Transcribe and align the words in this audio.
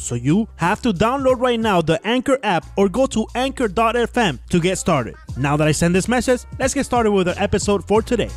So 0.00 0.14
you 0.14 0.48
have 0.56 0.80
to 0.82 0.92
download 0.92 1.40
right 1.40 1.60
now 1.60 1.82
the 1.82 2.00
Anchor 2.06 2.38
app 2.42 2.64
or 2.76 2.88
go 2.88 3.06
to 3.08 3.26
anchor.fm 3.34 4.38
to 4.48 4.60
get 4.60 4.78
started. 4.78 5.14
Now 5.36 5.58
that 5.58 5.68
I 5.68 5.72
send 5.72 5.94
this 5.94 6.08
message, 6.08 6.40
let's 6.58 6.72
get 6.72 6.86
started 6.86 7.12
with 7.12 7.28
our 7.28 7.34
episode 7.36 7.86
for 7.86 8.00
today. 8.00 8.30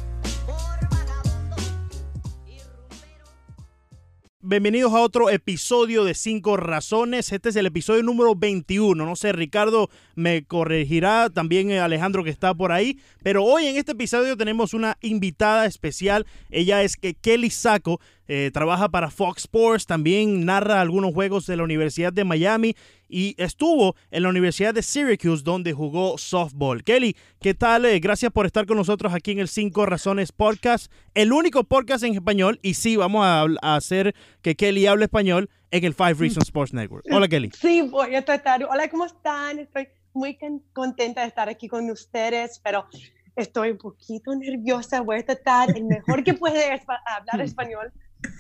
Bienvenidos 4.46 4.92
a 4.92 5.00
otro 5.00 5.30
episodio 5.30 6.04
de 6.04 6.14
5 6.14 6.58
razones. 6.58 7.32
Este 7.32 7.48
es 7.48 7.56
el 7.56 7.66
episodio 7.66 8.04
número 8.04 8.36
21. 8.36 9.06
No 9.06 9.16
sé, 9.16 9.32
Ricardo 9.32 9.90
me 10.16 10.44
corregirá, 10.44 11.30
también 11.30 11.72
eh, 11.72 11.80
Alejandro 11.80 12.26
que 12.26 12.30
está 12.30 12.54
por 12.54 12.74
ahí. 12.74 13.00
Pero 13.24 13.46
hoy 13.46 13.68
en 13.68 13.78
este 13.78 13.94
episodio 13.94 14.36
tenemos 14.36 14.74
una 14.74 14.98
invitada 15.02 15.66
especial. 15.66 16.26
Ella 16.50 16.84
es 16.84 16.98
Kelly 16.98 17.50
Saco. 17.52 18.02
Eh, 18.28 18.52
trabaja 18.54 18.90
para 18.90 19.10
Fox 19.10 19.44
Sports, 19.44 19.86
también 19.86 20.46
narra 20.46 20.82
algunos 20.82 21.14
juegos 21.14 21.46
de 21.46 21.58
la 21.58 21.64
Universidad 21.64 22.14
de 22.14 22.24
Miami 22.24 22.76
y 23.10 23.36
estuvo 23.38 23.96
en 24.12 24.24
la 24.24 24.30
Universidad 24.30 24.74
de 24.74 24.82
Syracuse 24.82 25.44
donde 25.44 25.74
jugó 25.74 26.18
softball. 26.18 26.84
Kelly, 26.84 27.16
¿qué 27.40 27.54
tal? 27.54 27.86
Eh, 27.86 28.00
gracias 28.00 28.32
por 28.32 28.46
estar 28.46 28.66
con 28.66 28.78
nosotros 28.78 29.14
aquí 29.14 29.32
en 29.32 29.40
el 29.40 29.48
5 29.48 29.86
Razones 29.86 30.32
Podcast, 30.32 30.92
el 31.14 31.34
único 31.34 31.64
podcast 31.64 32.04
en 32.04 32.14
español 32.14 32.60
y 32.62 32.76
sí, 32.76 32.96
vamos 32.96 33.26
a, 33.26 33.46
hacer 33.76 34.16
que 34.42 34.56
Kelly 34.56 34.88
hable 34.88 35.06
español 35.06 35.50
en 35.72 35.84
el 35.84 35.94
Five 35.94 36.16
Reasons 36.16 36.48
Sports 36.48 36.74
Network. 36.74 37.06
Hola 37.12 37.28
Kelly. 37.28 37.52
Sí, 37.60 37.82
voy 37.82 38.16
a 38.16 38.24
tratar. 38.24 38.64
Hola, 38.64 38.90
¿cómo 38.90 39.06
están? 39.06 39.60
Estoy 39.60 39.88
muy 40.14 40.38
con- 40.38 40.64
contenta 40.74 41.22
de 41.22 41.28
estar 41.28 41.50
aquí 41.50 41.68
con 41.68 41.90
ustedes, 41.90 42.60
pero 42.64 42.88
estoy 43.36 43.72
un 43.72 43.78
poquito 43.78 44.36
nerviosa. 44.36 45.02
Voy 45.02 45.18
a 45.18 45.26
tratar 45.26 45.76
el 45.76 45.86
mejor 45.86 46.24
que 46.24 46.34
puede 46.34 46.82
hablar 47.06 47.42
español, 47.42 47.92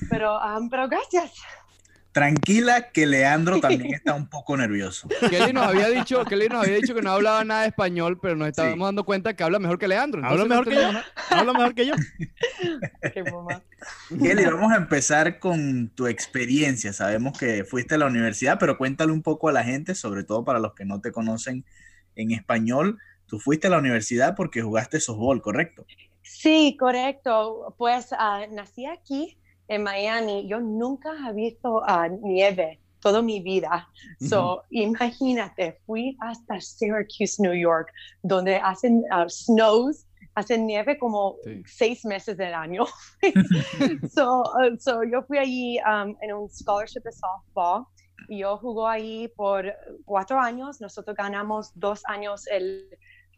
pero, 0.09 0.37
um, 0.39 0.69
pero 0.69 0.87
gracias. 0.87 1.31
Tranquila 2.13 2.91
que 2.91 3.07
Leandro 3.07 3.59
también 3.59 3.95
está 3.95 4.13
un 4.13 4.29
poco 4.29 4.55
nervioso. 4.55 5.07
Kelly 5.31 5.51
nos 5.51 5.65
había 5.65 5.89
dicho, 5.89 6.23
Kelly 6.25 6.47
nos 6.47 6.63
había 6.63 6.75
dicho 6.75 6.93
que 6.93 7.01
no 7.01 7.09
hablaba 7.09 7.43
nada 7.43 7.61
de 7.63 7.69
español, 7.69 8.19
pero 8.21 8.35
nos 8.35 8.49
estábamos 8.49 8.77
Sí. 8.77 8.83
dando 8.83 9.03
cuenta 9.03 9.35
que 9.35 9.43
habla 9.43 9.57
mejor 9.57 9.79
que 9.79 9.87
Leandro. 9.87 10.23
Habla 10.23 10.45
mejor 10.45 10.67
no 10.67 10.71
que 10.71 10.77
yo. 10.77 10.89
Habla 11.31 11.53
mejor 11.53 11.73
que 11.73 11.85
yo. 11.87 11.93
Qué 13.13 13.23
mamá. 13.23 13.63
Kelly, 14.09 14.45
vamos 14.45 14.71
a 14.71 14.75
empezar 14.75 15.39
con 15.39 15.89
tu 15.89 16.05
experiencia. 16.05 16.93
Sabemos 16.93 17.35
que 17.35 17.63
fuiste 17.63 17.95
a 17.95 17.97
la 17.97 18.05
universidad, 18.05 18.59
pero 18.59 18.77
cuéntale 18.77 19.11
un 19.11 19.23
poco 19.23 19.49
a 19.49 19.51
la 19.51 19.63
gente, 19.63 19.95
sobre 19.95 20.23
todo 20.23 20.45
para 20.45 20.59
los 20.59 20.75
que 20.75 20.85
no 20.85 21.01
te 21.01 21.11
conocen 21.11 21.65
en 22.15 22.29
español. 22.29 22.99
Tú 23.25 23.39
fuiste 23.39 23.65
a 23.65 23.69
la 23.71 23.79
universidad 23.79 24.35
porque 24.35 24.61
jugaste 24.61 24.99
softball, 24.99 25.41
¿correcto? 25.41 25.83
Sí, 26.21 26.77
correcto. 26.79 27.73
Pues 27.79 28.09
ah, 28.11 28.45
nací 28.51 28.85
aquí 28.85 29.39
en 29.67 29.83
Miami. 29.83 30.47
Yo 30.47 30.59
nunca 30.59 31.11
he 31.29 31.33
visto 31.33 31.81
ah, 31.85 32.07
nieve 32.07 32.79
toda 33.03 33.21
mi 33.21 33.41
vida. 33.41 33.87
So, 34.21 34.63
imagínate, 34.71 35.77
fui 35.85 36.15
hasta 36.21 36.61
Syracuse, 36.61 37.37
New 37.39 37.53
York, 37.53 37.91
donde 38.23 38.55
hacen 38.55 39.03
ah, 39.11 39.25
snows, 39.27 40.05
hacen 40.35 40.65
nieve 40.65 40.97
como 40.97 41.35
Sí. 41.43 41.63
seis 41.65 42.05
meses 42.05 42.37
del 42.37 42.53
año. 42.53 42.85
so, 44.09 44.41
uh, 44.41 44.77
so 44.79 45.03
yo 45.03 45.21
fui 45.23 45.37
allí 45.37 45.79
um, 45.85 46.15
en 46.21 46.33
un 46.33 46.49
scholarship 46.49 47.03
de 47.03 47.11
softball 47.11 47.85
y 48.29 48.39
yo 48.39 48.57
jugó 48.57 48.87
ahí 48.87 49.27
por 49.35 49.65
cuatro 50.05 50.39
años. 50.39 50.79
Nosotros 50.79 51.15
ganamos 51.15 51.71
dos 51.75 52.01
años 52.05 52.47
el 52.47 52.87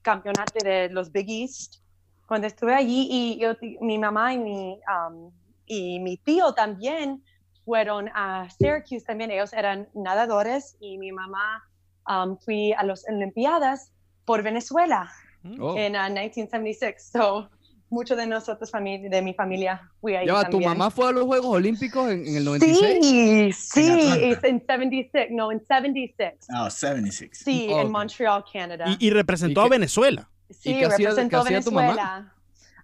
campeonato 0.03 0.63
de 0.63 0.89
los 0.89 1.11
Big 1.11 1.27
East. 1.27 1.81
Cuando 2.27 2.47
estuve 2.47 2.73
allí 2.73 3.07
y 3.09 3.39
yo, 3.39 3.55
mi 3.81 3.97
mamá 3.97 4.33
y 4.33 4.37
mi, 4.39 4.79
um, 4.87 5.31
y 5.65 5.99
mi 5.99 6.17
tío 6.17 6.53
también 6.53 7.23
fueron 7.63 8.09
a 8.13 8.47
Syracuse 8.57 9.05
también. 9.05 9.31
Ellos 9.31 9.53
eran 9.53 9.87
nadadores 9.93 10.77
y 10.79 10.97
mi 10.97 11.11
mamá 11.11 11.63
um, 12.07 12.37
fui 12.37 12.73
a 12.73 12.83
las 12.83 13.03
Olimpiadas 13.09 13.91
por 14.25 14.43
Venezuela 14.43 15.11
Oh. 15.59 15.77
en 15.77 15.95
uh, 15.95 16.05
1976. 16.09 17.11
So, 17.13 17.49
mucho 17.91 18.15
de 18.15 18.25
nosotros, 18.25 18.71
de 18.71 19.21
mi 19.21 19.35
familia, 19.35 19.91
fui 20.01 20.15
ahí 20.15 20.25
Ya 20.25 20.33
va, 20.33 20.45
tu 20.45 20.51
también. 20.53 20.71
mamá 20.71 20.89
fue 20.89 21.07
a 21.07 21.11
los 21.11 21.25
Juegos 21.25 21.51
Olímpicos 21.55 22.09
en, 22.09 22.25
en 22.27 22.35
el 22.37 22.45
96. 22.45 23.55
Sí, 23.55 23.81
sí, 23.83 24.09
en 24.23 24.41
76, 24.41 25.27
no, 25.29 25.51
en 25.51 25.59
76. 25.59 26.33
Ah, 26.49 26.69
76. 26.71 27.29
Sí, 27.31 27.67
Ok. 27.71 27.79
en 27.81 27.91
Montreal, 27.91 28.43
Canadá. 28.51 28.85
Y, 28.99 29.05
y 29.05 29.09
representó 29.11 29.61
¿Y 29.61 29.65
a 29.65 29.69
Venezuela. 29.69 30.29
sí, 30.49 30.83
representó 30.83 31.37
mamá? 31.37 31.43
Venezuela. 31.49 32.34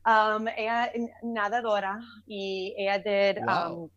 Um, 0.05 0.47
ella 0.57 0.85
es 0.85 1.09
nadadora 1.23 1.99
y 2.27 2.73
ella 2.77 2.97
did, 2.99 3.43
Wow. 3.45 3.83
um, 3.83 3.89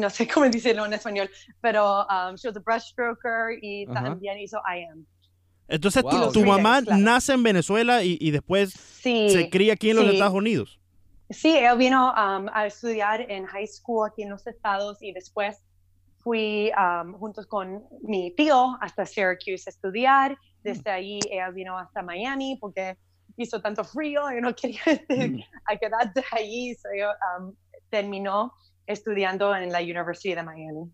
no 0.00 0.10
sé 0.10 0.26
cómo 0.28 0.46
decirlo 0.48 0.84
en 0.84 0.92
español, 0.92 1.30
pero 1.62 2.02
um, 2.08 2.36
she 2.36 2.48
was 2.48 2.56
a 2.56 2.60
breaststroker 2.60 3.58
y 3.62 3.86
Ajá. 3.90 4.04
también 4.04 4.38
hizo 4.38 4.60
IM. 4.68 5.06
Entonces, 5.68 6.02
Wow. 6.02 6.10
tu- 6.12 6.18
Los 6.18 6.32
tu 6.32 6.44
mamá 6.44 6.82
claro. 6.82 7.00
nace 7.00 7.32
en 7.32 7.42
Venezuela 7.42 8.02
y, 8.02 8.18
y 8.20 8.30
después 8.32 8.72
Sí. 8.72 9.30
se 9.30 9.48
cría 9.48 9.74
aquí 9.74 9.90
en 9.90 9.96
los 9.96 10.06
sí. 10.06 10.12
Estados 10.12 10.34
Unidos. 10.34 10.78
Sí, 11.30 11.56
él 11.56 11.78
vino 11.78 12.08
um, 12.10 12.48
a 12.52 12.66
estudiar 12.66 13.20
en 13.30 13.46
high 13.46 13.66
school 13.68 14.08
aquí 14.10 14.22
en 14.24 14.30
los 14.30 14.44
estados 14.46 15.00
y 15.00 15.12
después 15.12 15.62
fui 16.18 16.70
um, 16.76 17.12
juntos 17.14 17.46
con 17.46 17.84
mi 18.02 18.32
tío 18.34 18.76
hasta 18.80 19.06
Syracuse 19.06 19.62
a 19.66 19.70
estudiar. 19.70 20.36
Desde 20.62 20.90
ahí 20.90 21.20
ella 21.30 21.48
vino 21.50 21.78
hasta 21.78 22.02
Miami 22.02 22.58
porque 22.60 22.98
hizo 23.36 23.60
tanto 23.60 23.84
frío 23.84 24.30
y 24.36 24.40
no 24.40 24.54
quería 24.56 24.80
este, 24.86 25.46
a 25.66 25.76
quedarse 25.76 26.24
allí. 26.32 26.74
So 26.74 26.88
yo, 26.98 27.08
um, 27.38 27.54
terminó 27.90 28.52
estudiando 28.86 29.54
en 29.54 29.70
la 29.70 29.80
Universidad 29.80 30.36
de 30.36 30.42
Miami. 30.42 30.90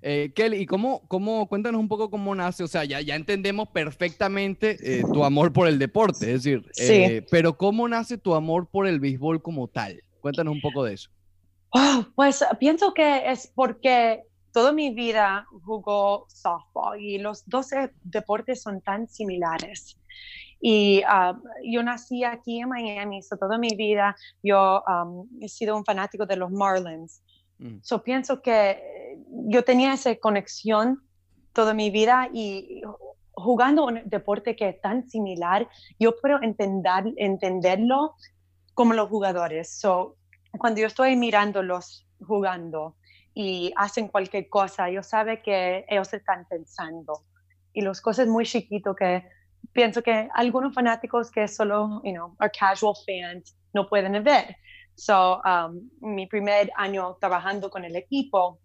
Eh, 0.00 0.32
Kelly, 0.34 0.58
¿y 0.58 0.66
cómo, 0.66 1.02
cómo, 1.08 1.48
cuéntanos 1.48 1.80
un 1.80 1.88
poco 1.88 2.08
cómo 2.10 2.34
nace? 2.34 2.62
O 2.62 2.68
sea, 2.68 2.84
ya, 2.84 3.00
ya 3.00 3.16
entendemos 3.16 3.68
perfectamente 3.68 4.76
eh, 4.80 5.02
tu 5.12 5.24
amor 5.24 5.52
por 5.52 5.66
el 5.66 5.78
deporte, 5.78 6.26
es 6.32 6.44
decir, 6.44 6.64
Sí. 6.72 6.92
eh, 6.92 7.26
pero 7.30 7.56
¿cómo 7.56 7.88
nace 7.88 8.16
tu 8.16 8.34
amor 8.34 8.68
por 8.68 8.86
el 8.86 9.00
béisbol 9.00 9.42
como 9.42 9.66
tal? 9.66 10.00
Cuéntanos 10.20 10.54
un 10.54 10.60
poco 10.60 10.84
de 10.84 10.94
eso. 10.94 11.10
Oh, 11.70 12.06
pues 12.14 12.44
pienso 12.60 12.94
que 12.94 13.30
es 13.30 13.50
porque 13.54 14.22
toda 14.52 14.72
mi 14.72 14.94
vida 14.94 15.46
jugó 15.64 16.26
softball 16.28 17.00
y 17.00 17.18
los 17.18 17.44
dos 17.46 17.72
eh, 17.72 17.90
deportes 18.02 18.62
son 18.62 18.80
tan 18.80 19.08
similares. 19.08 19.98
Y 20.60 21.02
ah, 21.06 21.38
yo 21.64 21.82
nací 21.82 22.24
aquí 22.24 22.60
en 22.60 22.68
Miami, 22.68 23.22
so 23.22 23.36
toda 23.36 23.58
mi 23.58 23.76
vida 23.76 24.16
yo 24.42 24.82
um, 24.88 25.28
he 25.40 25.48
sido 25.48 25.76
un 25.76 25.84
fanático 25.84 26.26
de 26.26 26.36
los 26.36 26.50
Marlins. 26.50 27.22
Mm. 27.58 27.78
So 27.82 28.02
pienso 28.02 28.42
que 28.42 28.70
eh, 28.70 29.18
yo 29.48 29.62
tenía 29.62 29.92
esa 29.92 30.14
conexión 30.16 31.02
toda 31.52 31.74
mi 31.74 31.90
vida 31.90 32.28
y 32.32 32.82
jugando 33.38 33.86
un 33.86 34.00
deporte 34.04 34.56
que 34.56 34.68
es 34.70 34.80
tan 34.80 35.08
similar, 35.08 35.68
yo 35.98 36.14
puedo 36.20 36.42
entender, 36.42 37.12
entenderlo 37.16 38.14
como 38.74 38.94
los 38.94 39.08
jugadores. 39.08 39.78
So, 39.78 40.16
cuando 40.58 40.80
yo 40.80 40.86
estoy 40.86 41.16
mirándolos 41.16 42.06
jugando 42.20 42.96
y 43.34 43.72
hacen 43.76 44.08
cualquier 44.08 44.48
cosa, 44.48 44.90
yo 44.90 45.02
sabe 45.02 45.42
que 45.42 45.84
ellos 45.88 46.12
están 46.12 46.46
pensando. 46.48 47.24
Y 47.72 47.82
las 47.82 48.00
cosas 48.00 48.26
muy 48.26 48.44
chiquitas 48.44 48.96
que 48.96 49.24
pienso 49.78 50.02
que 50.02 50.28
algunos 50.34 50.74
fanáticos 50.74 51.30
que 51.30 51.46
solo, 51.48 52.00
you 52.04 52.12
know, 52.12 52.34
are 52.40 52.50
casual 52.50 52.94
fans 53.06 53.56
no 53.74 53.86
pueden 53.88 54.12
ver. 54.24 54.56
So, 54.96 55.40
um, 55.44 55.90
mi 56.00 56.26
primer 56.26 56.70
año 56.76 57.16
trabajando 57.20 57.70
con 57.70 57.84
el 57.84 57.94
equipo, 57.96 58.60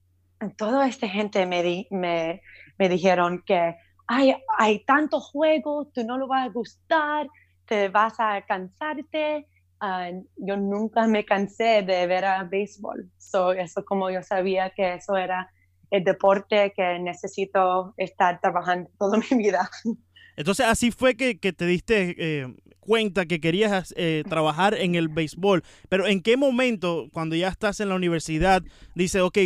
toda 0.57 0.88
esta 0.88 1.07
gente 1.07 1.45
me, 1.45 1.62
di- 1.63 1.88
me, 1.92 2.42
me 2.77 2.89
dijeron 2.89 3.44
que 3.45 3.75
hay, 4.07 4.36
hay 4.57 4.83
tanto 4.86 5.19
juego, 5.19 5.89
tú 5.94 6.04
no 6.04 6.18
lo 6.18 6.27
vas 6.27 6.48
a 6.48 6.51
gustar, 6.51 7.27
te 7.65 7.89
vas 7.89 8.15
a 8.19 8.42
cansarte. 8.45 9.48
Ah, 9.80 10.10
yo 10.38 10.57
nunca 10.57 11.07
me 11.07 11.25
cansé 11.25 11.83
de 11.83 12.07
ver 12.07 12.25
a 12.25 12.44
béisbol. 12.44 13.12
So, 13.18 13.51
eso 13.51 13.83
como 13.86 14.10
yo 14.10 14.24
sabía 14.24 14.71
que 14.71 14.95
eso 14.95 15.15
era 15.18 15.51
el 15.92 16.04
deporte 16.04 16.74
que 16.75 17.00
necesito 17.00 17.94
estar 17.98 18.39
trabajando 18.42 18.89
toda 18.98 19.18
mi 19.19 19.38
vida. 19.38 19.69
Entonces 20.36 20.66
así 20.66 20.92
fue 20.92 21.16
que, 21.16 21.38
que 21.38 21.54
te 21.54 21.66
diste 21.66 22.16
eh, 22.18 22.54
cuenta 22.80 23.26
que 23.26 23.40
querías 23.40 23.94
eh, 23.98 24.24
trabajar 24.28 24.74
en 24.74 24.96
el 24.96 25.08
béisbol. 25.08 25.64
Pero 25.90 26.08
¿en 26.08 26.22
qué 26.22 26.38
momento, 26.38 27.08
cuando 27.14 27.36
ya 27.36 27.48
estás 27.50 27.80
en 27.80 27.90
la 27.90 27.96
universidad, 27.96 28.62
dices, 28.96 29.22
ok, 29.22 29.38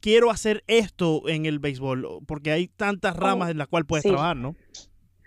quiero 0.00 0.30
hacer 0.30 0.64
esto 0.66 1.28
en 1.28 1.46
el 1.46 1.58
béisbol? 1.58 2.20
Porque 2.26 2.52
hay 2.52 2.68
tantas 2.68 3.16
ramas 3.16 3.48
Oh, 3.48 3.50
en 3.50 3.58
las 3.58 3.68
cuales 3.68 3.86
puedes 3.86 4.04
sí. 4.04 4.08
trabajar, 4.08 4.36
¿no? 4.36 4.54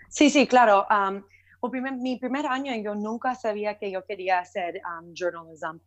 Sí, 0.08 0.30
sí, 0.30 0.46
claro. 0.46 0.86
Um, 0.90 1.22
primer- 1.70 1.96
mi 1.96 2.18
primer 2.18 2.46
año 2.46 2.72
yo 2.82 2.94
nunca 2.94 3.34
sabía 3.34 3.78
que 3.78 3.90
yo 3.92 4.04
quería 4.04 4.40
hacer 4.40 4.80
um, 4.84 5.12
journalism 5.14 5.78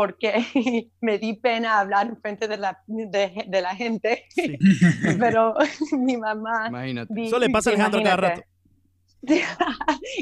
porque 0.00 0.32
me 1.02 1.18
di 1.18 1.34
pena 1.34 1.78
hablar 1.78 2.06
en 2.06 2.16
frente 2.16 2.48
de 2.48 2.56
la, 2.56 2.82
de, 2.86 3.44
de 3.46 3.60
la 3.60 3.74
gente, 3.74 4.24
Sí. 4.30 4.56
pero 5.20 5.54
mi 5.92 6.16
mamá... 6.16 6.68
Imagínate. 6.68 7.26
Eso 7.26 7.38
le 7.38 7.50
pasa 7.50 7.68
a 7.68 7.72
Alejandro 7.74 8.02
cada 8.02 8.16
rato. 8.16 8.42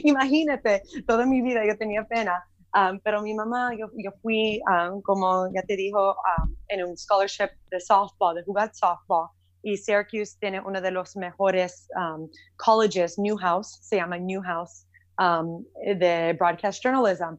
Imagínate, 0.02 0.82
toda 1.06 1.24
mi 1.26 1.42
vida 1.42 1.64
yo 1.64 1.78
tenía 1.78 2.02
pena, 2.02 2.44
um, 2.74 2.98
pero 3.04 3.22
mi 3.22 3.34
mamá, 3.34 3.70
yo, 3.78 3.86
yo 3.94 4.10
fui, 4.20 4.60
um, 4.66 5.00
como 5.02 5.46
ya 5.54 5.62
te 5.62 5.76
dijo, 5.76 6.10
um, 6.10 6.56
en 6.66 6.82
un 6.82 6.96
scholarship 6.96 7.50
de 7.70 7.78
softball, 7.78 8.34
de 8.34 8.42
jugar 8.42 8.74
softball, 8.74 9.28
y 9.62 9.76
Syracuse 9.76 10.36
tiene 10.40 10.60
uno 10.60 10.80
de 10.80 10.90
los 10.90 11.14
mejores 11.14 11.86
um, 11.94 12.28
colleges, 12.56 13.16
Newhouse, 13.16 13.78
se 13.80 13.94
llama 13.98 14.18
Newhouse, 14.18 14.88
um, 15.20 15.64
de 16.00 16.34
broadcast 16.36 16.82
journalism. 16.82 17.36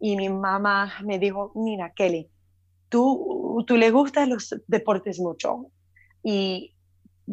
Y 0.00 0.16
mi 0.16 0.28
mamá 0.28 0.94
me 1.04 1.18
dijo, 1.18 1.52
mira, 1.54 1.92
Kelly, 1.94 2.28
tú, 2.88 3.62
tú 3.66 3.76
le 3.76 3.90
gustan 3.90 4.30
los 4.30 4.54
deportes 4.66 5.18
mucho 5.20 5.66
y 6.22 6.74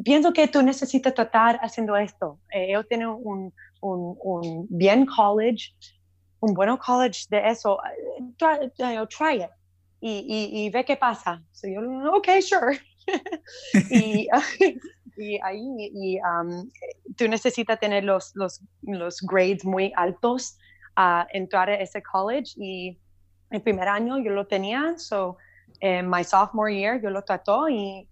pienso 0.04 0.34
que 0.34 0.48
tú 0.48 0.62
necesitas 0.62 1.14
tratar 1.14 1.58
haciendo 1.62 1.96
esto. 1.96 2.40
Eh, 2.52 2.68
ellos 2.70 2.86
tienen 2.88 3.08
un, 3.08 3.54
un, 3.82 4.18
un 4.22 4.68
bien 4.70 5.06
college, 5.06 5.74
un 6.42 6.54
bueno 6.54 6.78
college 6.78 7.26
de 7.30 7.48
eso. 7.50 7.80
eh, 7.84 8.24
Try, 8.38 8.70
know, 8.96 9.08
try 9.08 9.44
it 9.44 9.50
y, 10.02 10.26
y, 10.28 10.66
y 10.66 10.70
ve 10.70 10.84
qué 10.86 10.98
pasa. 10.98 11.42
So 11.52 11.68
yo, 11.68 11.82
ok, 12.14 12.28
sure. 12.42 12.80
y, 13.90 14.28
y 15.18 15.40
ahí 15.42 15.92
y, 15.94 16.20
um, 16.20 16.70
tú 17.16 17.28
necesitas 17.28 17.80
tener 17.80 18.04
los, 18.04 18.32
los, 18.36 18.62
los 18.84 19.22
grades 19.22 19.66
muy 19.66 19.92
altos 19.96 20.58
a 20.98 21.28
entrar 21.32 21.70
a 21.70 21.76
ese 21.76 22.02
college 22.02 22.54
y 22.58 22.98
el 23.52 23.62
primer 23.62 23.88
año 23.88 24.18
yo 24.18 24.32
lo 24.32 24.48
tenía, 24.48 24.96
so 24.98 25.38
en 25.80 26.10
my 26.10 26.24
sophomore 26.24 26.74
year 26.74 27.00
yo 27.00 27.12
lo 27.12 27.22
trató 27.22 27.70
y 27.70 28.08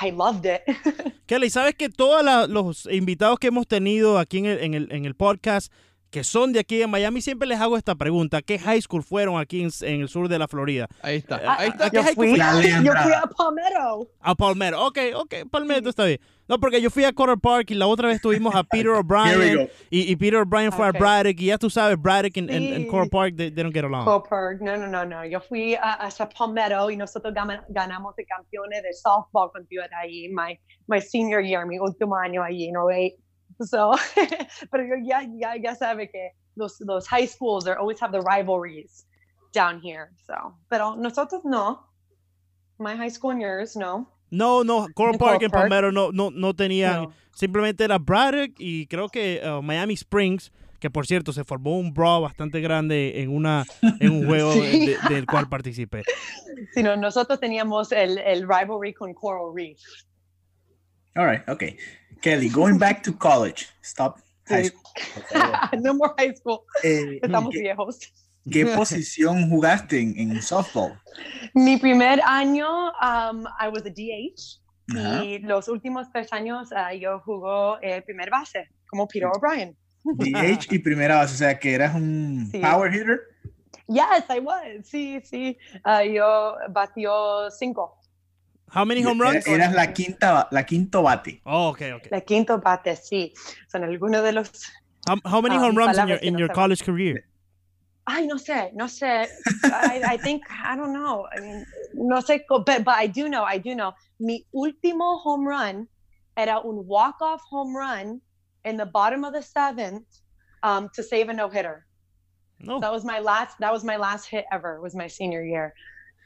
I 0.00 0.12
loved 0.12 0.46
it. 0.46 0.62
Kelly, 1.26 1.50
¿sabes 1.50 1.74
que 1.74 1.88
todos 1.88 2.48
los 2.48 2.86
invitados 2.86 3.38
que 3.40 3.48
hemos 3.48 3.66
tenido 3.66 4.18
aquí 4.18 4.38
en 4.38 4.46
el, 4.46 4.58
en 4.60 4.74
el, 4.74 4.92
en 4.92 5.04
el 5.04 5.16
podcast, 5.16 5.72
que 6.10 6.24
son 6.24 6.52
de 6.52 6.58
aquí 6.58 6.76
de 6.76 6.86
Miami, 6.86 7.20
siempre 7.20 7.46
les 7.46 7.60
hago 7.60 7.76
esta 7.76 7.94
pregunta. 7.94 8.42
¿Qué 8.42 8.58
high 8.58 8.82
school 8.82 9.02
fueron 9.02 9.38
aquí 9.40 9.62
en, 9.62 9.70
en 9.82 10.00
el 10.02 10.08
sur 10.08 10.28
de 10.28 10.38
la 10.38 10.48
Florida? 10.48 10.88
Ahí 11.02 11.16
está. 11.16 11.40
Ah, 11.46 11.56
Ahí 11.60 11.68
está. 11.68 11.88
yo 11.90 12.02
high 12.02 12.12
school 12.14 12.28
fui, 12.30 12.38
yo 12.84 12.92
fui 12.92 13.12
a 13.12 13.22
Palmetto. 13.36 14.10
A 14.20 14.34
Palmetto. 14.34 14.86
Ok, 14.86 14.98
ok, 15.14 15.34
Palmetto 15.50 15.88
está 15.88 16.04
bien. 16.04 16.20
No, 16.48 16.58
porque 16.58 16.80
yo 16.82 16.90
fui 16.90 17.04
a 17.04 17.12
Cotter 17.12 17.38
Park 17.38 17.70
y 17.70 17.74
la 17.74 17.86
otra 17.86 18.08
vez 18.08 18.20
tuvimos 18.20 18.52
a 18.56 18.64
Peter 18.70 18.88
O'Brien 18.88 19.68
y, 19.88 20.10
y 20.10 20.16
Peter 20.16 20.40
O'Brien 20.40 20.72
fue 20.72 20.88
a 20.88 20.90
Braddock 20.90 21.38
y 21.40 21.46
ya 21.46 21.58
tú 21.58 21.70
sabes, 21.70 21.96
Braddock 21.96 22.36
and 22.38 22.50
Sí. 22.50 22.86
Cotter 22.90 23.08
Park, 23.08 23.34
they, 23.36 23.52
they 23.52 23.62
don't 23.62 23.72
get 23.72 23.84
along. 23.84 24.04
Cooper, 24.04 24.58
no, 24.60 24.76
no, 24.76 24.88
no, 24.88 25.04
no. 25.04 25.24
Yo 25.24 25.40
fui 25.40 25.76
a, 25.76 25.92
hasta 25.94 26.28
Palmetto 26.28 26.90
y 26.90 26.96
nosotros 26.96 27.32
ganamos 27.68 28.16
de 28.16 28.24
campeones 28.24 28.82
de 28.82 28.92
softball 28.94 29.52
cuando 29.52 29.68
yo 29.70 29.80
era 29.82 30.00
ahí, 30.00 30.28
my, 30.28 30.58
my 30.88 31.00
senior 31.00 31.40
year, 31.40 31.64
mi 31.66 31.78
último 31.78 32.16
año 32.16 32.42
allí, 32.42 32.72
¿no? 32.72 32.88
So, 33.62 33.92
pero 34.70 34.84
yo 34.84 34.94
ya, 35.04 35.22
ya, 35.38 35.54
ya 35.56 35.74
sabe 35.74 36.10
que 36.10 36.30
los, 36.56 36.80
los 36.80 37.06
high 37.08 37.26
schools 37.26 37.64
they 37.64 37.72
always 37.74 38.00
have 38.00 38.12
the 38.12 38.20
rivalries 38.22 39.06
down 39.52 39.80
here. 39.82 40.10
So, 40.26 40.56
pero 40.68 40.96
nosotros 40.96 41.42
no. 41.44 41.86
My 42.78 42.96
high 42.96 43.10
school 43.10 43.32
and 43.32 43.42
yours, 43.42 43.76
no. 43.76 44.08
No, 44.30 44.62
no, 44.62 44.86
Coral 44.94 45.18
Park 45.18 45.42
en 45.42 45.50
Park. 45.50 45.68
Palmetto 45.68 45.90
no, 45.92 46.10
no, 46.12 46.30
no 46.30 46.54
tenían, 46.54 47.02
No. 47.02 47.12
simplemente 47.34 47.84
era 47.84 47.98
Braddock 47.98 48.52
y 48.58 48.86
creo 48.86 49.08
que 49.08 49.42
uh, 49.44 49.60
Miami 49.60 49.94
Springs, 49.94 50.50
que 50.78 50.88
por 50.88 51.04
cierto 51.06 51.32
se 51.32 51.44
formó 51.44 51.78
un 51.78 51.92
brawl 51.92 52.22
bastante 52.22 52.60
grande 52.60 53.20
en 53.20 53.28
una 53.34 53.64
en 53.98 54.10
un 54.12 54.26
juego 54.26 54.52
Sí. 54.54 54.86
de- 54.86 54.96
del 55.14 55.26
cual 55.26 55.48
participé. 55.50 56.04
Sino 56.72 56.96
nosotros 56.96 57.38
teníamos 57.40 57.92
el, 57.92 58.18
el 58.18 58.42
rivalry 58.48 58.94
con 58.94 59.12
Coral 59.12 59.52
Reef. 59.54 59.78
All 61.16 61.26
right, 61.28 61.46
okay. 61.48 61.76
Kelly, 62.20 62.48
going 62.48 62.78
back 62.78 63.02
to 63.04 63.12
college. 63.12 63.68
Stop 63.82 64.20
high 64.48 64.64
school. 64.64 64.82
no 65.80 65.94
more 65.94 66.14
high 66.18 66.34
school. 66.34 66.64
Eh, 66.82 67.18
Estamos 67.22 67.52
¿qué, 67.52 67.60
viejos. 67.60 67.98
qué 68.50 68.66
posición 68.76 69.48
jugaste 69.48 70.00
en, 70.00 70.18
en 70.18 70.42
softball? 70.42 70.92
Mi 71.54 71.76
primer 71.78 72.20
año, 72.24 72.66
um, 73.00 73.44
I 73.60 73.68
was 73.68 73.82
a 73.86 73.90
DH. 73.90 74.60
Ajá. 74.96 75.24
Y 75.24 75.38
los 75.38 75.68
últimos 75.68 76.10
tres 76.12 76.32
años 76.32 76.70
ah, 76.74 76.92
yo 76.94 77.20
jugó 77.20 77.78
el 77.80 78.02
primer 78.02 78.28
base, 78.30 78.68
como 78.88 79.06
Peter 79.06 79.28
O'Brien. 79.28 79.76
DH 80.04 80.66
y 80.74 80.78
primera 80.78 81.16
base, 81.16 81.34
o 81.34 81.38
sea 81.38 81.58
que 81.58 81.74
eras 81.74 81.94
un 81.94 82.48
Sí. 82.50 82.58
power 82.58 82.92
hitter. 82.92 83.20
Yes, 83.86 84.24
I 84.28 84.40
was. 84.40 84.62
Sí, 84.84 85.20
sí. 85.24 85.56
Ah, 85.84 86.04
yo 86.04 86.54
batió 86.70 87.50
cinco. 87.50 87.99
How 88.70 88.84
many 88.84 89.02
home 89.02 89.20
Era- 89.20 89.32
runs? 89.32 89.46
Eras 89.46 89.74
la 89.74 89.86
quinta, 89.92 90.48
la 90.52 90.62
quinto 90.62 91.02
bate. 91.02 91.40
Oh, 91.44 91.68
okay, 91.70 91.92
okay. 91.92 92.08
La 92.12 92.20
quinto 92.20 92.58
bate, 92.58 92.92
sí. 92.96 93.32
Son 93.68 93.82
algunos 93.82 94.22
de 94.22 94.32
los. 94.32 94.70
How, 95.08 95.16
how 95.24 95.40
many 95.40 95.56
Ah, 95.56 95.60
home 95.60 95.76
runs 95.76 95.98
in 95.98 96.08
your 96.08 96.18
in 96.18 96.32
no 96.34 96.38
your 96.40 96.48
sabemos. 96.48 96.54
college 96.54 96.84
career? 96.84 97.24
Ay, 98.06 98.26
no 98.26 98.36
sé, 98.36 98.72
no 98.74 98.86
sé. 98.86 99.26
I, 99.64 100.02
I 100.04 100.16
think, 100.16 100.42
I 100.50 100.74
don't 100.76 100.92
know. 100.92 101.26
I 101.36 101.40
mean, 101.40 101.66
no 101.94 102.16
sé, 102.20 102.40
co- 102.48 102.60
but, 102.64 102.84
but 102.84 102.94
I 102.96 103.06
do 103.06 103.28
know, 103.28 103.44
I 103.44 103.58
do 103.58 103.74
know. 103.74 103.92
Mi 104.18 104.46
último 104.54 105.18
home 105.20 105.46
run 105.46 105.86
era 106.36 106.60
un 106.64 106.86
walk-off 106.86 107.40
home 107.48 107.76
run 107.76 108.20
in 108.64 108.76
the 108.76 108.86
bottom 108.86 109.24
of 109.24 109.32
the 109.32 109.42
seventh 109.42 110.06
um, 110.62 110.88
to 110.94 111.02
save 111.02 111.28
a 111.28 111.32
no-hitter. 111.32 111.86
No. 112.60 112.78
That 112.80 112.92
was 112.92 113.04
my 113.04 113.18
last. 113.20 113.56
That 113.60 113.72
was 113.72 113.84
my 113.84 113.96
last 113.96 114.26
hit 114.26 114.44
ever. 114.52 114.80
Was 114.80 114.94
my 114.94 115.06
senior 115.06 115.42
year, 115.42 115.74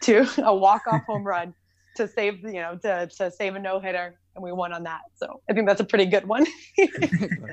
to 0.03 0.27
a 0.45 0.55
walk-off 0.55 1.03
home 1.07 1.25
run 1.25 1.55
to 1.97 2.09
save, 2.09 2.41
you 2.43 2.61
know, 2.63 2.77
to, 2.83 3.07
to 3.19 3.31
save 3.31 3.55
a 3.55 3.59
no-hitter, 3.59 4.15
and 4.35 4.43
we 4.45 4.53
won 4.53 4.73
on 4.73 4.83
that. 4.85 5.01
So 5.15 5.41
I 5.49 5.53
think 5.53 5.67
that's 5.69 5.81
a 5.81 5.85
pretty 5.85 6.07
good 6.07 6.27
one. 6.27 6.45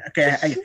Okay, 0.09 0.35
I, 0.43 0.55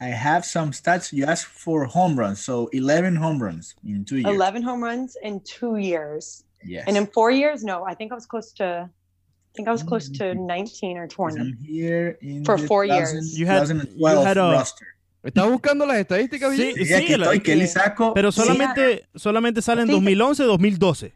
I 0.00 0.06
have 0.06 0.44
some 0.44 0.70
stats. 0.72 1.12
You 1.12 1.24
asked 1.26 1.46
for 1.46 1.84
home 1.84 2.18
runs, 2.18 2.40
so 2.44 2.68
11 2.72 3.16
home 3.16 3.42
runs 3.42 3.74
in 3.84 4.04
two 4.04 4.16
years. 4.18 4.34
Eleven 4.34 4.62
home 4.62 4.82
runs 4.82 5.16
in 5.22 5.40
two 5.40 5.76
years, 5.76 6.44
Yes. 6.64 6.84
and 6.86 6.96
in 6.96 7.06
four 7.06 7.30
years, 7.30 7.62
no, 7.64 7.84
I 7.84 7.94
think 7.94 8.12
I 8.12 8.14
was 8.14 8.26
close 8.26 8.52
to. 8.54 8.88
I 8.88 9.52
think 9.56 9.68
I 9.68 9.72
was 9.72 9.82
close 9.82 10.08
to 10.10 10.24
Mm. 10.34 10.46
19 10.46 10.98
or 10.98 11.08
20. 11.08 11.40
I'm 11.40 11.56
here 11.60 12.16
in 12.20 12.44
For 12.44 12.58
four 12.58 12.84
2000 12.86 13.14
years. 13.16 13.38
You 13.38 13.46
had- 13.46 13.60
2012 13.66 14.18
you 14.20 14.24
had 14.26 14.36
a- 14.38 14.52
roster. 14.52 14.86
¿Estás 15.24 15.50
buscando 15.50 15.84
las 15.84 15.96
estadísticas, 15.98 16.54
Sí, 16.54 16.74
Villa? 16.74 16.86
Sí, 16.86 16.94
aquí 16.94 17.16
la- 17.16 17.24
estoy, 17.26 17.40
Kelly 17.40 17.66
sí. 17.66 17.72
Saco. 17.72 18.14
Pero 18.14 18.30
Sí. 18.30 18.40
solamente 18.40 19.04
solamente 19.16 19.60
sale 19.62 19.82
en 19.82 19.88
Sí. 19.88 19.94
2011, 19.94 20.44
2012. 20.44 21.12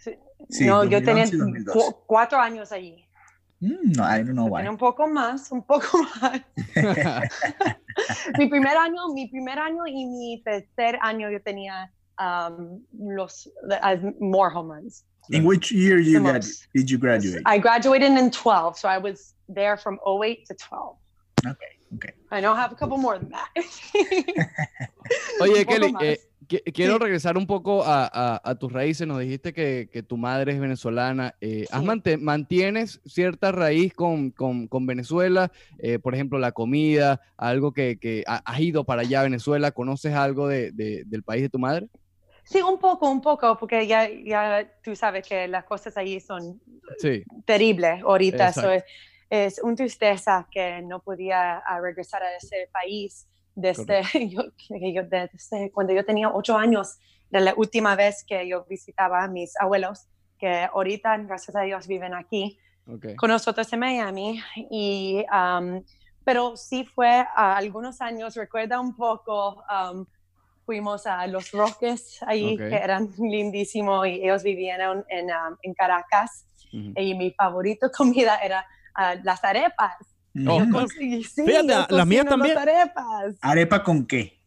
Sí, 0.52 0.66
no, 0.66 0.84
yo 0.84 1.02
tenía 1.02 1.24
2011 1.24 1.34
y 1.34 1.38
2012. 1.64 1.78
cu- 1.92 2.04
cuatro 2.06 2.38
años 2.38 2.70
allí. 2.72 3.04
Mm, 3.60 3.92
no, 3.96 4.04
I 4.04 4.22
don't 4.22 4.32
know 4.34 4.46
why. 4.48 4.66
Un 4.68 4.76
poco 4.76 5.06
más, 5.06 5.50
un 5.50 5.62
poco 5.64 5.98
más. 6.20 6.40
mi 8.38 8.48
primer 8.48 8.76
año, 8.76 9.08
mi 9.14 9.28
primer 9.28 9.58
año 9.58 9.86
y 9.86 10.04
mi 10.06 10.42
tercer 10.44 10.98
año 11.00 11.30
yo 11.30 11.40
tenía 11.42 11.90
um, 12.18 12.84
los 12.92 13.46
uh, 13.70 13.96
more 14.20 14.50
home 14.52 14.74
runs. 14.74 15.04
In 15.30 15.44
which 15.44 15.70
year 15.70 15.98
you 16.00 16.20
got, 16.20 16.44
did 16.74 16.90
you 16.90 16.98
graduate? 16.98 17.42
I 17.46 17.58
graduated 17.58 18.10
in 18.18 18.30
12, 18.30 18.76
so 18.76 18.88
I 18.88 18.98
was 18.98 19.34
there 19.48 19.76
from 19.76 19.98
08 20.04 20.44
to 20.48 20.54
12. 20.68 20.96
Okay, 21.46 21.54
okay. 21.94 22.12
I 22.32 22.40
know 22.40 22.52
I 22.52 22.60
have 22.60 22.72
a 22.72 22.74
couple 22.76 22.98
more 22.98 23.18
than 23.18 23.30
that. 23.30 23.48
Oye, 25.40 25.64
Kelly, 25.64 25.94
eh, 26.00 26.16
quiero 26.72 26.94
Sí. 26.94 26.98
regresar 26.98 27.36
un 27.36 27.46
poco 27.46 27.84
a, 27.84 28.04
a- 28.12 28.40
a 28.44 28.54
tus 28.56 28.72
raíces. 28.72 29.06
Nos 29.06 29.20
dijiste 29.20 29.52
que, 29.52 29.88
que 29.92 30.02
tu 30.02 30.16
madre 30.16 30.52
es 30.52 30.60
venezolana. 30.60 31.34
Eh, 31.40 31.66
¿has 31.70 31.80
Sí. 31.80 31.86
mante- 31.86 32.16
¿Mantienes 32.18 33.00
cierta 33.06 33.52
raíz 33.52 33.94
con, 33.94 34.30
con- 34.30 34.66
con 34.68 34.86
Venezuela? 34.86 35.50
Eh, 35.78 35.98
por 35.98 36.14
ejemplo, 36.14 36.38
la 36.38 36.52
comida, 36.52 37.20
algo 37.36 37.72
que, 37.72 37.98
que 37.98 38.24
ha- 38.26 38.42
has 38.44 38.60
ido 38.60 38.84
para 38.84 39.02
allá 39.02 39.20
a 39.20 39.24
Venezuela. 39.24 39.70
¿Conoces 39.72 40.14
algo 40.14 40.48
de- 40.48 40.72
de- 40.72 41.04
del 41.06 41.22
país 41.22 41.42
de 41.42 41.48
tu 41.48 41.58
madre? 41.58 41.88
Sí, 42.44 42.60
un 42.60 42.78
poco, 42.78 43.08
un 43.10 43.20
poco, 43.20 43.56
porque 43.56 43.86
ya, 43.86 44.08
ya 44.10 44.68
tú 44.82 44.96
sabes 44.96 45.26
que 45.26 45.46
las 45.46 45.64
cosas 45.64 45.96
allí 45.96 46.18
son 46.18 46.60
Sí. 46.98 47.22
terribles 47.44 48.02
ahorita. 48.02 48.52
So, 48.52 48.70
es, 48.72 48.82
es 49.30 49.60
una 49.62 49.76
tristeza 49.76 50.46
que 50.50 50.82
no 50.82 51.00
podía 51.00 51.58
ah, 51.58 51.80
regresar 51.80 52.22
a 52.22 52.36
ese 52.36 52.68
país 52.72 53.28
desde, 53.54 54.02
yo, 54.28 54.42
que 54.56 54.92
yo- 54.92 55.04
desde 55.04 55.70
cuando 55.72 55.92
yo 55.92 56.04
tenía 56.04 56.30
ocho 56.30 56.56
años, 56.56 56.98
de 57.30 57.40
la 57.40 57.54
última 57.56 57.96
vez 57.96 58.24
que 58.26 58.46
yo 58.46 58.64
visitaba 58.68 59.24
a 59.24 59.28
mis 59.28 59.58
abuelos, 59.58 60.06
que 60.38 60.64
ahorita, 60.64 61.16
gracias 61.18 61.56
a 61.56 61.62
Dios, 61.62 61.86
viven 61.86 62.14
aquí 62.14 62.58
ok. 62.86 63.16
con 63.16 63.30
nosotros 63.30 63.72
en 63.72 63.80
Miami. 63.80 64.42
Y 64.70 65.24
um, 65.32 65.82
pero 66.24 66.56
sí 66.56 66.84
fue 66.84 67.26
a 67.34 67.56
algunos 67.56 68.00
años, 68.00 68.34
recuerda 68.34 68.78
un 68.80 68.94
poco, 68.94 69.64
um, 69.70 70.04
fuimos 70.66 71.06
a 71.06 71.26
Los 71.26 71.50
Roques 71.52 72.20
ahí, 72.26 72.56
que 72.56 72.74
eran 72.76 73.08
lindísimos 73.18 74.06
y 74.06 74.22
ellos 74.22 74.42
vivían 74.42 74.80
en, 74.80 75.04
en, 75.08 75.26
um, 75.26 75.56
en 75.62 75.74
Caracas 75.74 76.46
y 76.70 77.14
mi 77.14 77.30
favorito 77.32 77.90
comida 77.96 78.36
era 78.36 78.66
ah, 78.94 79.14
las 79.22 79.42
arepas. 79.44 79.96
Oh. 80.34 80.58
Yo 80.60 80.64
conseguí- 80.66 81.24
sí, 81.24 81.44
Fíjate, 81.44 81.68
yo 81.68 81.74
la- 81.74 81.86
las 81.90 82.06
mías 82.06 82.24
cocino 82.24 82.44
las 82.44 82.54
también. 82.54 82.58
arepas. 82.78 83.34
¿Arepa 83.42 83.82
con 83.82 84.06
qué? 84.06 84.40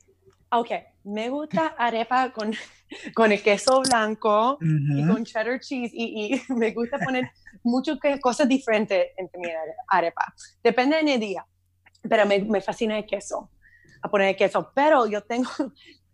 Ok, 0.51 0.70
me 1.04 1.30
gusta 1.30 1.75
arepa 1.77 2.32
con, 2.32 2.51
con 3.13 3.32
el 3.32 3.42
queso 3.44 3.82
blanco 3.82 4.58
y 4.62 5.06
con 5.08 5.24
cheddar 5.25 5.60
cheese 5.60 5.92
y, 5.94 6.34
y 6.36 6.42
me 6.54 6.72
gusta 6.72 6.98
poner 7.00 7.30
muchas 7.63 7.98
cosas 8.22 8.48
diferentes 8.48 9.08
en 9.18 9.30
mi 9.39 9.48
are- 9.50 9.75
arepa. 9.89 10.34
Depende 10.63 11.04
del 11.04 11.20
día, 11.20 11.46
pero 12.10 12.25
me, 12.25 12.39
me 12.39 12.62
fascina 12.62 12.98
el 12.98 13.06
queso, 13.06 13.50
a 14.01 14.10
poner 14.10 14.30
el 14.30 14.36
queso. 14.36 14.72
Pero 14.74 15.06
yo 15.08 15.22
tengo, 15.22 15.50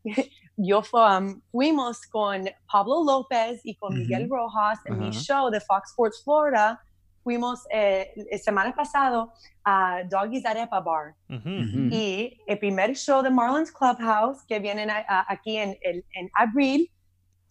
yo 0.58 0.82
um, 0.94 1.42
fuimos 1.52 2.02
con 2.08 2.44
Pablo 2.72 3.04
López 3.06 3.62
y 3.64 3.76
con. 3.76 3.94
Miguel 3.98 4.28
Rojas 4.30 4.80
en 4.86 5.00
mi 5.00 5.10
Ajá. 5.10 5.20
show 5.20 5.50
de 5.50 5.62
Fox 5.62 5.92
Sports 5.92 6.22
Florida. 6.24 6.82
Fuimos 7.24 7.60
eh, 7.72 8.12
la 8.32 8.38
semana 8.38 8.74
pasada 8.76 9.28
a 9.64 10.02
Doggy's 10.10 10.46
Arepa 10.46 10.80
Bar. 10.82 11.16
Ujú. 11.30 11.38
Ujú. 11.50 11.90
Y 11.92 12.38
el 12.48 12.58
primer 12.60 12.96
show 12.96 13.22
de 13.22 13.30
Marlins 13.30 13.72
Clubhouse, 13.72 14.44
que 14.48 14.60
vienen 14.60 14.90
a- 14.90 15.06
a- 15.08 15.26
aquí 15.32 15.58
en, 15.58 15.78
el- 15.84 16.04
en 16.16 16.30
abril, 16.36 16.90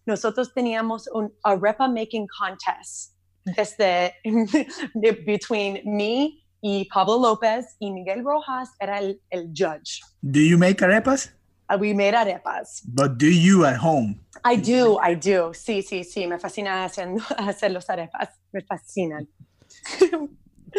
nosotros 0.07 0.53
teníamos 0.53 1.09
un 1.13 1.33
arepa 1.45 1.87
making 1.89 2.27
contest 2.39 3.15
desde 3.45 4.13
de- 4.95 5.13
between 5.25 5.81
me 5.85 6.33
y 6.63 6.85
Pablo 6.93 7.19
López 7.21 7.77
y 7.79 7.91
Miguel 7.91 8.23
Rojas 8.25 8.71
era 8.81 8.99
el, 8.99 9.21
el 9.31 9.49
judge. 9.55 10.01
Do 10.21 10.41
you 10.41 10.59
make 10.59 10.83
arepas? 10.85 11.33
Uh, 11.73 11.79
We 11.79 11.95
made 11.95 12.15
arepas. 12.17 12.83
But 12.85 13.17
do 13.19 13.27
you 13.29 13.65
at 13.65 13.77
home? 13.79 14.17
I 14.45 14.57
do, 14.57 14.99
I 15.01 15.15
do. 15.15 15.55
Sí, 15.55 15.83
sí, 15.83 16.03
sí, 16.03 16.27
me 16.27 16.37
fascina 16.39 16.85
haciendo, 16.85 17.23
hacer 17.39 17.71
los 17.71 17.89
arepas. 17.89 18.29
Me 18.53 18.61
fascinan. 18.63 19.29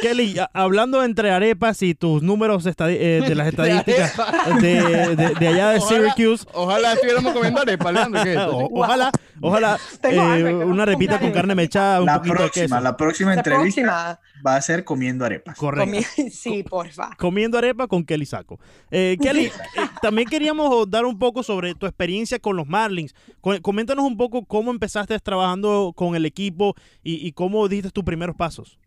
Kelly, 0.01 0.38
hablando 0.53 1.03
entre 1.03 1.31
arepas 1.31 1.81
y 1.81 1.93
tus 1.96 2.24
números 2.24 2.65
eh, 2.65 3.22
de 3.27 3.36
las 3.36 3.48
estadísticas 3.50 4.13
de, 4.62 5.15
de- 5.17 5.36
de 5.38 5.48
allá 5.50 5.72
de 5.72 5.79
Ojalá- 5.79 6.13
Syracuse, 6.13 6.46
Ojalá 6.53 6.93
estuviéramos 6.93 7.34
comiendo 7.34 7.60
arepa, 7.62 7.91
Leandro. 7.91 8.24
¿qué? 8.24 8.38
o- 8.38 8.70
ojalá, 8.74 9.12
ojalá 9.41 9.77
eh, 10.03 10.17
hambre, 10.17 10.55
una 10.55 10.86
repita 10.86 11.20
con 11.20 11.31
carne. 11.31 11.55
mechada, 11.55 12.00
un 12.00 12.05
La 12.05 12.15
poquito 12.20 12.34
de 12.36 12.39
próxima, 12.39 12.63
queso. 12.77 12.79
la 12.79 12.96
próxima 12.98 13.29
La 13.31 13.36
entrevista 13.41 13.81
próxima, 13.81 14.20
va 14.48 14.55
a 14.55 14.62
ser 14.62 14.86
comiendo 14.86 15.25
arepas. 15.25 15.58
Correcto. 15.58 15.91
comi- 15.93 16.29
sí, 16.31 16.63
porfa. 16.63 17.10
Comiendo 17.17 17.58
arepa 17.58 17.86
con 17.88 18.05
Kelly 18.05 18.25
Saco. 18.25 18.62
Eh, 18.91 19.17
Kelly, 19.22 19.46
eh, 19.75 19.88
también 20.01 20.29
queríamos 20.29 20.89
dar 20.89 21.03
un 21.03 21.20
poco 21.20 21.43
sobre 21.43 21.75
tu 21.75 21.86
experiencia 21.86 22.39
con 22.39 22.55
los 22.55 22.65
Marlins. 22.65 23.13
Co- 23.41 23.62
Coméntanos 23.62 24.05
un 24.05 24.15
poco 24.15 24.46
cómo 24.46 24.72
empezaste 24.72 25.20
trabajando 25.20 25.91
con 25.98 26.15
el 26.15 26.25
equipo 26.25 26.75
y, 27.03 27.27
y 27.27 27.34
cómo 27.34 27.67
diste 27.67 27.89
tus 27.89 28.05
primeros 28.05 28.38
pasos. 28.38 28.79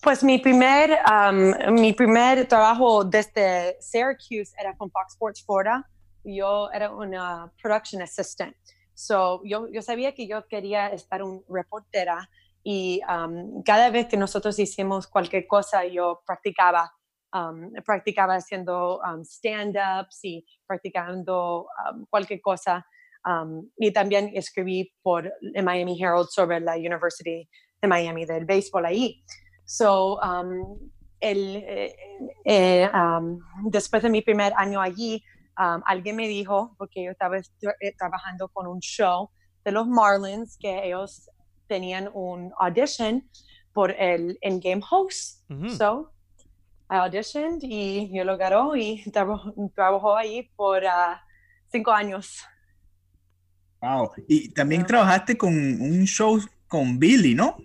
Pues 0.00 0.22
mi 0.22 0.38
primer, 0.38 0.96
um, 1.10 1.74
mi 1.74 1.92
primer 1.92 2.46
trabajo 2.46 3.02
desde 3.02 3.76
Syracuse 3.80 4.54
era 4.56 4.76
con 4.76 4.90
Fox 4.90 5.14
Sports 5.14 5.44
Florida. 5.44 5.84
Yo 6.24 6.70
era 6.72 6.92
una 6.92 7.52
production 7.60 8.00
assistant. 8.02 8.54
So, 8.94 9.42
yo, 9.44 9.66
yo 9.68 9.82
sabía 9.82 10.14
que 10.14 10.28
yo 10.28 10.46
quería 10.46 10.88
estar 10.88 11.22
un 11.22 11.44
reportera 11.48 12.28
y 12.62 13.00
um, 13.08 13.62
cada 13.64 13.90
vez 13.90 14.06
que 14.06 14.16
nosotros 14.16 14.58
hicimos 14.58 15.08
cualquier 15.08 15.46
cosa, 15.48 15.84
yo 15.84 16.22
practicaba, 16.24 16.92
um, 17.34 17.72
practicaba 17.84 18.36
haciendo 18.36 19.00
stand-ups 19.24 20.24
y 20.24 20.46
practicando 20.66 21.66
cualquier 22.08 22.40
cosa. 22.40 22.86
Y 23.76 23.92
también 23.92 24.30
escribí 24.32 24.90
por 25.02 25.30
el 25.54 25.62
Miami 25.62 26.00
Herald 26.00 26.28
sobre 26.30 26.60
la 26.60 26.76
University 26.76 27.48
de 27.82 27.88
Miami 27.88 28.24
del 28.24 28.46
béisbol 28.46 28.86
ahí. 28.86 29.22
So, 29.70 30.18
um, 30.22 30.78
el, 31.20 31.56
eh, 31.56 31.94
eh, 32.46 32.90
um, 32.94 33.38
después 33.70 34.02
de 34.02 34.08
mi 34.08 34.22
primer 34.22 34.54
año 34.56 34.80
allí, 34.80 35.22
um, 35.58 35.82
alguien 35.84 36.16
me 36.16 36.26
dijo, 36.26 36.74
porque 36.78 37.04
yo 37.04 37.10
estaba 37.10 37.36
tra- 37.60 37.74
eh, 37.80 37.92
trabajando 37.98 38.48
con 38.48 38.66
un 38.66 38.80
show 38.80 39.28
de 39.66 39.72
los 39.72 39.86
Marlins, 39.86 40.56
que 40.56 40.86
ellos 40.86 41.28
tenían 41.66 42.08
un 42.14 42.50
audition 42.58 43.22
por 43.74 43.90
el 43.90 44.38
in-game 44.40 44.80
host. 44.90 45.44
So, 45.76 46.12
I 46.90 46.96
auditioned 46.96 47.62
y 47.62 48.10
yo 48.10 48.24
lo 48.24 48.38
ganó 48.38 48.74
y 48.74 49.04
trabajó, 49.12 49.52
trabajó 49.74 50.16
ahí 50.16 50.50
por 50.56 50.86
ah, 50.86 51.20
cinco 51.70 51.90
años. 51.90 52.42
Wow. 53.82 54.12
Y 54.26 54.48
también 54.54 54.86
trabajaste 54.86 55.36
con 55.36 55.52
un 55.52 56.06
show 56.06 56.40
con 56.66 56.98
Billy, 56.98 57.34
¿no? 57.34 57.58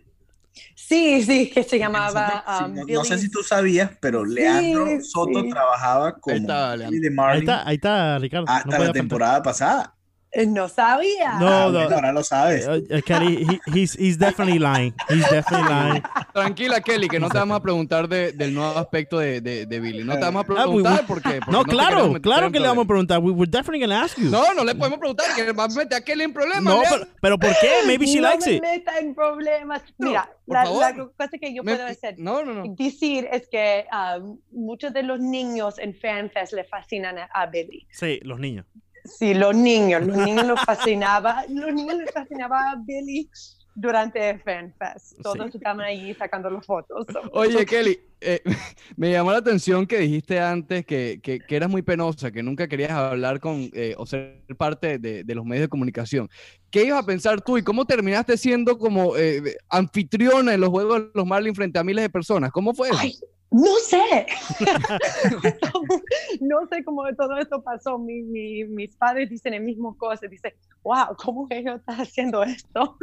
Sí, 0.87 1.23
sí, 1.23 1.49
que 1.49 1.63
se 1.63 1.79
llamaba 1.79 2.43
Sí, 2.57 2.63
um, 2.65 2.73
no, 2.75 2.83
no 2.85 3.03
sé 3.05 3.17
si 3.17 3.29
tú 3.29 3.41
sabías, 3.41 3.91
pero 4.01 4.25
Leandro 4.25 4.85
Sí, 4.87 5.01
Soto 5.01 5.41
sí. 5.41 5.49
trabajaba 5.49 6.19
como 6.19 6.35
está, 6.35 6.75
Leandro. 6.75 7.23
Ahí 7.29 7.39
está, 7.39 7.67
ahí 7.67 7.75
está, 7.75 8.19
Ricardo. 8.19 8.45
No 8.47 8.51
hasta 8.53 8.69
la 8.69 8.77
faltar. 8.77 8.93
temporada 8.93 9.43
pasada. 9.43 9.95
Eh, 10.35 10.47
No 10.47 10.67
sabía. 10.67 11.37
No, 11.39 11.47
Ah, 11.47 11.69
no. 11.71 11.79
ahora 11.79 12.11
lo 12.11 12.23
sabes. 12.23 12.65
Eh, 12.67 12.83
eh, 12.89 13.01
Kelly, 13.03 13.45
he- 13.47 13.61
he's, 13.79 13.95
he's 13.99 14.17
definitely 14.17 14.57
lying. 14.59 14.93
He's 15.09 15.29
definitely 15.29 15.69
lying. 15.69 16.03
Tranquila, 16.33 16.81
Kelly, 16.81 17.07
que 17.07 17.19
no 17.19 17.29
te 17.29 17.37
vamos 17.37 17.57
a 17.57 17.61
preguntar 17.61 18.07
de- 18.07 18.31
del 18.31 18.53
nuevo 18.53 18.77
aspecto 18.79 19.19
de, 19.19 19.41
de, 19.41 19.65
de 19.67 19.79
Billy. 19.79 20.03
No 20.03 20.13
te 20.15 20.21
vamos 20.21 20.43
a 20.49 20.53
Ah, 20.53 20.67
we- 20.67 20.81
preguntar 20.81 21.05
porque, 21.07 21.39
porque 21.39 21.51
No, 21.51 21.63
queremos 21.63 21.69
claro, 21.89 22.21
claro 22.21 22.51
que 22.51 22.59
le 22.59 22.67
vamos 22.67 22.85
a 22.85 22.87
preguntar. 22.87 23.19
We, 23.19 23.31
we're 23.31 23.49
definitely 23.49 23.85
going 23.85 23.95
to 23.97 24.03
ask 24.05 24.17
you. 24.17 24.29
No, 24.31 24.53
no 24.55 24.63
le 24.63 24.73
podemos 24.73 24.97
preguntar, 24.97 25.27
que 25.35 25.51
va 25.51 25.65
a 25.65 25.67
meter 25.67 25.97
a 25.97 26.01
Kelly 26.01 26.23
en 26.23 26.33
problemas. 26.33 26.63
No, 26.63 26.81
pero, 26.89 27.07
pero 27.21 27.37
¿por 27.39 27.51
qué? 27.61 27.69
Maybe 27.85 28.07
she 28.07 28.15
no 28.19 28.29
likes 28.29 28.45
me 28.49 28.55
it. 28.55 28.61
meta 28.61 28.97
en 28.99 29.13
problemas. 29.13 29.83
No, 29.99 30.07
Mira, 30.09 30.29
por 30.47 30.55
la, 30.55 30.63
la 30.65 30.95
cosa 30.95 31.29
que 31.39 31.53
yo 31.53 31.63
Me- 31.63 31.75
puedo 31.75 31.87
hacer, 31.87 32.15
No, 32.17 32.43
no, 32.43 32.53
no. 32.55 32.73
decir 32.75 33.27
es 33.31 33.47
que 33.47 33.85
um, 34.19 34.39
muchos 34.51 34.93
de 34.93 35.03
los 35.03 35.19
niños 35.19 35.77
en 35.77 35.93
FanFest 35.93 36.53
le 36.53 36.63
fascinan 36.63 37.19
a, 37.19 37.25
a 37.33 37.45
Billy. 37.45 37.87
Sí, 37.91 38.19
los 38.23 38.39
niños. 38.39 38.65
Sí, 39.05 39.33
los 39.33 39.55
niños, 39.55 40.05
los 40.05 40.17
niños 40.17 40.45
los 40.48 40.60
fascinaba, 40.62 41.43
los 41.50 41.74
niños 41.74 41.98
les 41.98 42.12
fascinaba 42.12 42.72
a 42.72 42.75
Billy 42.77 43.29
durante 43.75 44.38
FanFest. 44.39 45.22
Todos 45.22 45.51
Sí. 45.51 45.57
estaban 45.57 45.81
ahí 45.81 46.13
sacando 46.13 46.50
las 46.50 46.65
fotos. 46.65 47.07
Oye, 47.31 47.65
Kelly, 47.65 48.00
eh, 48.22 48.39
me 48.95 49.12
llamó 49.12 49.31
la 49.31 49.39
atención 49.39 49.88
que 49.88 49.98
dijiste 49.98 50.39
antes 50.39 50.86
que, 50.86 51.19
que- 51.24 51.39
que 51.39 51.55
eras 51.55 51.69
muy 51.69 51.81
penosa, 51.81 52.31
que 52.31 52.43
nunca 52.43 52.67
querías 52.67 52.91
hablar 52.91 53.39
con 53.39 53.69
eh, 53.74 53.95
o 53.98 54.05
ser 54.05 54.43
parte 54.57 55.00
de, 55.00 55.24
de 55.24 55.36
los 55.36 55.43
medios 55.43 55.63
de 55.65 55.69
comunicación. 55.69 56.29
¿Qué 56.69 56.86
ibas 56.86 57.03
a 57.03 57.05
pensar 57.05 57.41
tú 57.41 57.57
y 57.57 57.63
cómo 57.63 57.86
terminaste 57.86 58.38
siendo 58.38 58.77
como 58.77 59.17
eh, 59.17 59.57
anfitriona 59.69 60.53
en 60.53 60.62
los 60.62 60.69
juegos 60.69 61.00
de 61.01 61.10
los 61.15 61.25
Marlins 61.25 61.55
frente 61.57 61.79
a 61.79 61.83
miles 61.83 62.03
de 62.03 62.10
personas? 62.10 62.51
¿Cómo 62.51 62.74
fue 62.75 62.89
eso? 62.89 62.98
Ay, 63.01 63.15
no 63.53 63.75
sé. 63.77 64.25
no 66.41 66.67
sé 66.67 66.83
cómo 66.83 67.03
todo 67.15 67.38
esto 67.38 67.62
pasó. 67.63 67.98
Mi- 67.98 68.24
mi- 68.24 68.65
mis 68.65 68.95
padres 68.95 69.29
dicen 69.29 69.53
el 69.53 69.62
mismo 69.62 69.95
cosa. 69.98 70.27
Dicen, 70.27 70.53
wow, 70.83 71.15
¿cómo 71.17 71.48
ellos 71.50 71.79
están 71.79 72.01
haciendo 72.01 72.43
esto? 72.43 72.98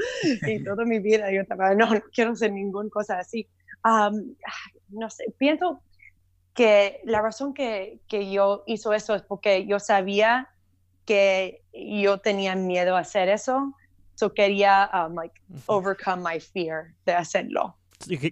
Y 0.46 0.62
toda 0.64 0.84
mi 0.84 0.98
vida 0.98 1.30
yo 1.32 1.42
estaba, 1.42 1.74
no, 1.74 1.94
no 1.94 2.00
quiero 2.12 2.32
hacer 2.32 2.52
ninguna 2.52 2.90
cosa 2.90 3.18
así. 3.18 3.48
No 4.88 5.08
sé, 5.08 5.32
pienso 5.38 5.82
que 6.52 7.00
la 7.04 7.22
razón 7.22 7.54
que, 7.54 8.00
que 8.08 8.30
yo 8.30 8.64
hizo 8.66 8.92
eso 8.92 9.14
es 9.14 9.22
porque 9.22 9.66
yo 9.66 9.78
sabía 9.78 10.48
que 11.06 11.62
yo 11.72 12.18
tenía 12.18 12.56
miedo 12.56 12.96
a 12.96 13.00
hacer 13.00 13.28
eso. 13.28 13.74
So 14.16 14.34
quería 14.34 14.90
um, 14.92 15.14
like, 15.14 15.40
overcome 15.66 16.22
my 16.22 16.40
fear 16.40 16.94
de 17.06 17.14
hacerlo. 17.14 17.76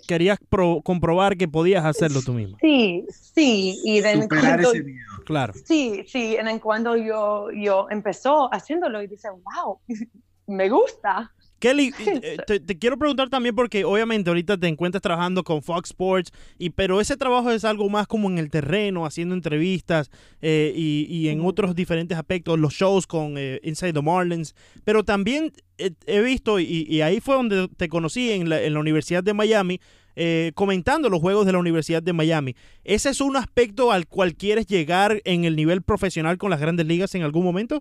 Querías 0.06 0.38
pro- 0.48 0.80
comprobar 0.82 1.37
que 1.37 1.46
podías 1.48 1.84
hacerlo 1.84 2.20
tú 2.22 2.32
mismo. 2.32 2.56
Sí, 2.60 3.04
sí, 3.10 3.78
y 3.84 4.00
de 4.00 4.10
en 4.12 4.28
cuando- 4.28 4.70
ese 4.72 4.82
miedo. 4.82 4.98
Claro. 5.26 5.52
sí, 5.64 6.04
sí, 6.06 6.37
en 6.37 6.58
cuando 6.58 6.96
yo, 6.96 7.50
yo 7.50 7.87
empezó 7.90 8.52
haciéndolo 8.52 9.02
y 9.02 9.06
dice, 9.08 9.28
wow, 9.30 9.78
me 10.46 10.68
gusta. 10.70 11.32
Kelly, 11.58 11.92
eh, 12.22 12.36
te, 12.46 12.60
te 12.60 12.78
quiero 12.78 12.98
preguntar 12.98 13.28
también 13.28 13.54
porque 13.54 13.84
obviamente 13.84 14.30
ahorita 14.30 14.56
te 14.56 14.68
encuentras 14.68 15.02
trabajando 15.02 15.44
con 15.44 15.62
Fox 15.62 15.90
Sports, 15.90 16.32
y, 16.58 16.70
pero 16.70 17.00
ese 17.00 17.16
trabajo 17.16 17.50
es 17.50 17.64
algo 17.64 17.88
más 17.88 18.06
como 18.06 18.28
en 18.30 18.38
el 18.38 18.50
terreno, 18.50 19.06
haciendo 19.06 19.34
entrevistas 19.34 20.10
eh, 20.40 20.72
y, 20.74 21.06
y 21.08 21.28
en 21.28 21.40
otros 21.44 21.74
diferentes 21.74 22.16
aspectos, 22.16 22.58
los 22.58 22.74
shows 22.74 23.06
con 23.06 23.34
eh, 23.36 23.60
Inside 23.62 23.92
the 23.92 24.02
Marlins, 24.02 24.54
pero 24.84 25.04
también 25.04 25.52
eh, 25.78 25.92
he 26.06 26.20
visto, 26.20 26.60
y, 26.60 26.86
y 26.88 27.00
ahí 27.00 27.20
fue 27.20 27.34
donde 27.34 27.68
te 27.76 27.88
conocí 27.88 28.30
en 28.32 28.48
la, 28.48 28.62
en 28.62 28.74
la 28.74 28.80
Universidad 28.80 29.22
de 29.22 29.34
Miami, 29.34 29.80
eh, 30.20 30.50
comentando 30.56 31.08
los 31.08 31.20
juegos 31.20 31.46
de 31.46 31.52
la 31.52 31.60
Universidad 31.60 32.02
de 32.02 32.12
Miami. 32.12 32.56
¿Ese 32.82 33.08
es 33.08 33.20
un 33.20 33.36
aspecto 33.36 33.92
al 33.92 34.08
cual 34.08 34.34
quieres 34.34 34.66
llegar 34.66 35.22
en 35.24 35.44
el 35.44 35.54
nivel 35.54 35.80
profesional 35.82 36.38
con 36.38 36.50
las 36.50 36.60
grandes 36.60 36.86
ligas 36.86 37.14
en 37.14 37.22
algún 37.22 37.44
momento? 37.44 37.80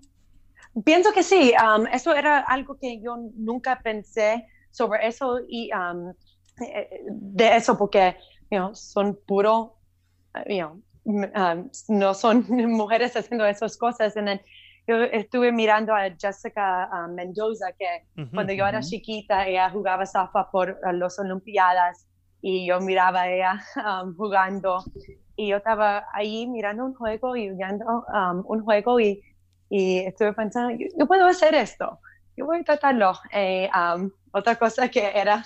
Pienso 0.83 1.11
que 1.11 1.23
sí, 1.23 1.53
um, 1.61 1.85
eso 1.87 2.13
era 2.13 2.39
algo 2.39 2.77
que 2.79 3.01
yo 3.01 3.17
nunca 3.35 3.79
pensé 3.83 4.47
sobre 4.71 5.07
eso 5.07 5.39
y 5.47 5.71
um, 5.73 6.13
eh, 6.61 7.01
de 7.09 7.55
eso 7.55 7.77
porque 7.77 8.15
you 8.51 8.57
know, 8.59 8.73
son 8.75 9.17
puro 9.25 9.77
you 10.47 10.59
know, 10.59 10.81
um, 11.05 11.69
no 11.89 12.13
son 12.13 12.45
mujeres 12.71 13.15
haciendo 13.15 13.45
esas 13.45 13.77
cosas. 13.77 14.15
And 14.17 14.27
then, 14.27 14.41
yo 14.87 15.03
estuve 15.03 15.51
mirando 15.51 15.93
a 15.93 16.09
Jessica 16.17 16.89
um, 16.93 17.13
Mendoza, 17.13 17.73
que 17.77 18.05
Ujú. 18.15 18.31
cuando 18.33 18.53
yo 18.53 18.65
era 18.65 18.79
Ujú. 18.79 18.87
chiquita, 18.87 19.47
ella 19.47 19.69
jugaba 19.69 20.05
softball 20.05 20.47
por 20.51 20.79
uh, 20.83 20.91
las 20.93 21.19
Olimpiadas 21.19 22.07
y 22.41 22.67
yo 22.67 22.79
miraba 22.79 23.21
a 23.21 23.29
ella 23.29 23.61
um, 24.03 24.15
jugando 24.15 24.83
y 25.35 25.49
yo 25.49 25.57
estaba 25.57 26.05
ahí 26.13 26.47
mirando 26.47 26.85
un 26.85 26.93
juego 26.93 27.35
y 27.35 27.49
viendo 27.51 27.85
um, 27.85 28.43
un 28.47 28.63
juego 28.63 28.99
y, 28.99 29.21
y 29.69 29.99
estuve 29.99 30.33
pensando, 30.33 30.71
yo, 30.71 30.87
yo 30.97 31.07
puedo 31.07 31.25
hacer 31.25 31.55
esto, 31.55 31.99
yo 32.35 32.45
voy 32.45 32.59
a 32.59 32.63
tratarlo. 32.63 33.13
Eh, 33.33 33.69
um, 33.75 34.09
otra 34.31 34.55
cosa 34.55 34.87
que 34.89 35.11
era 35.13 35.43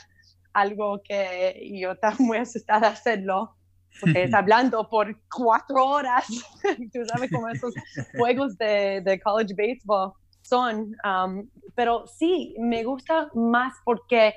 algo 0.54 1.02
que 1.04 1.72
yo 1.74 1.94
estaba 1.94 2.16
muy 2.20 2.38
asustada 2.38 2.90
a 2.90 2.92
hacerlo, 2.92 3.56
porque 4.00 4.24
es 4.24 4.34
hablando 4.34 4.88
por 4.90 5.16
cuatro 5.34 5.86
horas. 5.86 6.28
Tú 6.94 7.06
sabes 7.06 7.32
cómo 7.32 7.48
esos 7.50 7.74
juegos 8.18 8.58
de, 8.58 9.02
de 9.02 9.20
college 9.22 9.56
baseball 9.56 10.14
son. 10.42 10.96
um, 11.06 11.50
pero 11.76 12.06
sí, 12.08 12.56
me 12.60 12.84
gusta 12.84 13.30
más 13.34 13.74
porque 13.86 14.36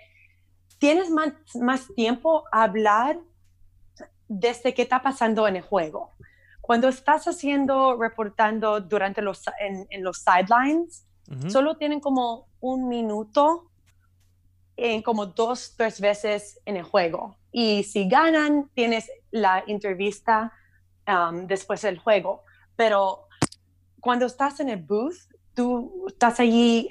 tienes 0.79 1.11
más, 1.11 1.33
más 1.61 1.93
tiempo 1.95 2.45
a 2.53 2.65
hablar 2.65 3.19
desde 4.29 4.75
qué 4.75 4.83
está 4.83 5.03
pasando 5.03 5.49
en 5.49 5.57
el 5.57 5.63
juego. 5.63 6.13
Cuando 6.65 6.89
estás 6.89 7.27
haciendo, 7.27 7.95
reportando 8.01 8.81
durante 8.81 9.21
los, 9.21 9.43
en, 9.61 9.87
en 9.91 10.03
los 10.03 10.25
sidelines, 10.25 11.07
Ujú. 11.31 11.51
solo 11.51 11.77
tienen 11.77 12.01
como 12.01 12.49
un 12.61 12.89
minuto 12.89 13.71
en 14.75 15.03
como 15.03 15.27
dos, 15.27 15.75
tres 15.77 16.01
veces 16.01 16.59
en 16.65 16.79
el 16.79 16.83
juego. 16.83 17.37
Y 17.53 17.83
si 17.83 18.09
ganan, 18.09 18.71
tienes 18.73 19.11
la 19.31 19.63
entrevista 19.67 20.55
um, 21.07 21.47
después 21.47 21.83
del 21.83 21.99
juego. 21.99 22.45
Pero 22.77 23.29
cuando 24.01 24.25
estás 24.25 24.59
en 24.61 24.71
el 24.71 24.83
booth, 24.83 25.17
tú 25.55 26.07
estás 26.09 26.41
allí 26.41 26.89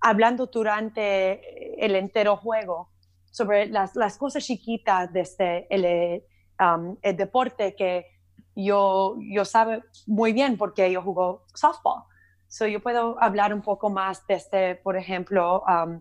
hablando 0.00 0.48
durante 0.48 1.82
el 1.82 1.96
entero 1.96 2.36
juego 2.36 2.90
sobre 3.30 3.68
las, 3.68 3.96
las 3.96 4.18
cosas 4.18 4.44
chiquitas 4.44 5.10
de 5.14 5.20
este, 5.20 5.66
el, 5.74 6.22
um, 6.60 6.98
el 7.00 7.16
deporte 7.16 7.74
que 7.74 8.13
yo, 8.56 9.16
yo 9.20 9.44
sabe 9.44 9.82
muy 10.06 10.32
bien 10.32 10.56
porque 10.56 10.90
yo 10.90 11.02
jugo 11.02 11.44
softball. 11.54 12.04
So 12.48 12.66
yo 12.66 12.80
puedo 12.80 13.16
hablar 13.20 13.52
un 13.52 13.62
poco 13.62 13.90
más 13.90 14.26
desde, 14.28 14.76
por 14.76 14.96
ejemplo, 14.96 15.62
um, 15.66 16.00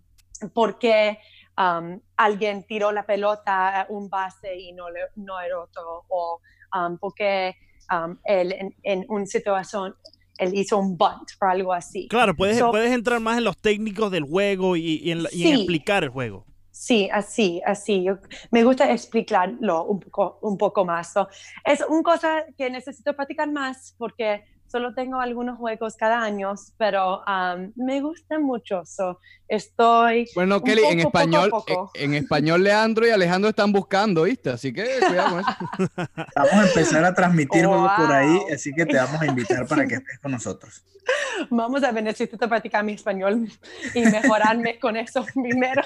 por 0.54 0.78
qué 0.78 1.18
um, 1.58 2.00
alguien 2.18 2.64
tiró 2.68 2.92
la 2.92 3.06
pelota 3.06 3.82
a 3.82 3.88
un 3.90 4.10
base 4.10 4.56
y 4.56 4.72
no, 4.74 4.90
le, 4.90 5.00
no 5.16 5.40
el 5.42 5.54
otro, 5.54 6.06
o 6.10 6.40
um, 6.76 6.98
por 6.98 7.14
qué 7.16 7.56
um, 7.92 8.18
él 8.26 8.52
en, 8.54 8.76
en 8.84 9.06
una 9.10 9.26
situación 9.26 9.96
él 10.38 10.54
hizo 10.56 10.78
un 10.78 10.98
bunt 10.98 11.30
o 11.42 11.46
algo 11.46 11.74
así. 11.74 12.08
Claro, 12.08 12.36
puedes, 12.36 12.58
So- 12.58 12.72
puedes 12.72 12.92
entrar 12.92 13.20
más 13.20 13.38
en 13.38 13.44
los 13.46 13.58
técnicos 13.58 14.12
del 14.12 14.24
juego 14.24 14.76
y, 14.76 14.98
y 15.04 15.12
en, 15.12 15.24
la- 15.24 15.30
y 15.32 15.44
en 15.44 15.48
Sí. 15.50 15.54
explicar 15.56 16.04
el 16.04 16.10
juego. 16.10 16.46
Sí, 16.76 17.08
así, 17.14 17.62
así. 17.66 18.08
Me 18.50 18.64
gusta 18.64 18.92
explicarlo 18.92 19.84
un 19.86 20.00
poco, 20.00 20.40
un 20.42 20.58
poco 20.58 20.84
más. 20.86 21.14
So, 21.14 21.28
es 21.64 21.82
una 21.88 22.02
cosa 22.02 22.46
que 22.58 22.70
necesito 22.72 23.16
practicar 23.16 23.52
más 23.52 23.94
porque 23.98 24.44
solo 24.74 24.96
tengo 24.96 25.20
algunos 25.22 25.60
juegos 25.60 25.96
cada 25.96 26.24
año, 26.24 26.56
pero 26.78 27.20
um, 27.28 27.72
me 27.76 28.02
gusta 28.02 28.40
mucho. 28.40 28.82
So, 28.88 29.20
estoy... 29.48 30.28
Bueno, 30.34 30.64
Kelly, 30.64 30.82
en 30.82 31.04
poco, 31.04 31.16
a 31.20 31.22
español, 31.22 31.50
poco. 31.52 31.92
En, 31.94 32.16
en 32.16 32.24
español 32.24 32.64
Leandro 32.64 33.06
y 33.06 33.12
Alejandro 33.12 33.52
están 33.52 33.72
buscando, 33.72 34.24
¿viste? 34.24 34.50
Así 34.50 34.74
que 34.74 34.84
cuidado 35.08 35.30
con 35.30 35.40
eso. 35.42 35.52
Vamos 36.36 36.54
a 36.54 36.68
empezar 36.68 37.06
a 37.06 37.14
transmitir 37.14 37.68
juegos 37.68 37.92
por 37.96 38.12
ahí, 38.12 38.34
Wow. 38.36 38.48
así 38.52 38.74
que 38.74 38.84
te 38.88 38.98
vamos 38.98 39.22
a 39.22 39.28
invitar 39.28 39.68
para 39.68 39.86
que 39.86 39.94
estés 39.94 40.18
con 40.20 40.32
nosotros. 40.32 40.84
Vamos 41.52 41.84
a 41.84 41.92
ver, 41.92 42.04
necesito 42.04 42.50
practicar 42.50 42.84
mi 42.84 42.94
español 42.94 43.48
y 43.94 44.02
mejorarme 44.06 44.80
con 44.82 44.98
eso 44.98 45.24
primero. 45.36 45.84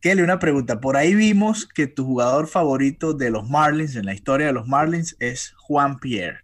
Kelly, 0.00 0.22
una 0.22 0.38
pregunta. 0.38 0.80
Por 0.80 0.96
ahí 0.96 1.14
vimos 1.14 1.66
que 1.66 1.86
tu 1.86 2.06
jugador 2.06 2.46
favorito 2.46 3.12
de 3.12 3.28
los 3.28 3.46
Marlins, 3.46 3.94
en 3.96 4.06
la 4.06 4.14
historia 4.14 4.46
de 4.46 4.54
los 4.54 4.66
Marlins, 4.66 5.16
es 5.20 5.52
Juan 5.58 5.98
Pierre. 5.98 6.38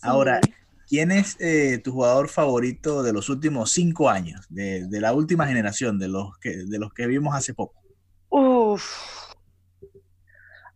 Ahora, 0.00 0.40
Sí. 0.42 0.52
¿Quién 0.86 1.10
es 1.10 1.36
eh, 1.40 1.78
tu 1.78 1.92
jugador 1.92 2.28
favorito 2.28 3.02
de 3.02 3.12
los 3.12 3.28
últimos 3.28 3.72
cinco 3.72 4.08
años, 4.08 4.46
de, 4.48 4.86
de 4.86 5.00
la 5.00 5.12
última 5.12 5.46
generación, 5.46 5.98
de 5.98 6.08
los, 6.08 6.36
que, 6.38 6.50
de 6.56 7.06
vimos 7.06 7.34
hace 7.34 7.54
poco? 7.54 7.80
Uf. 8.28 8.84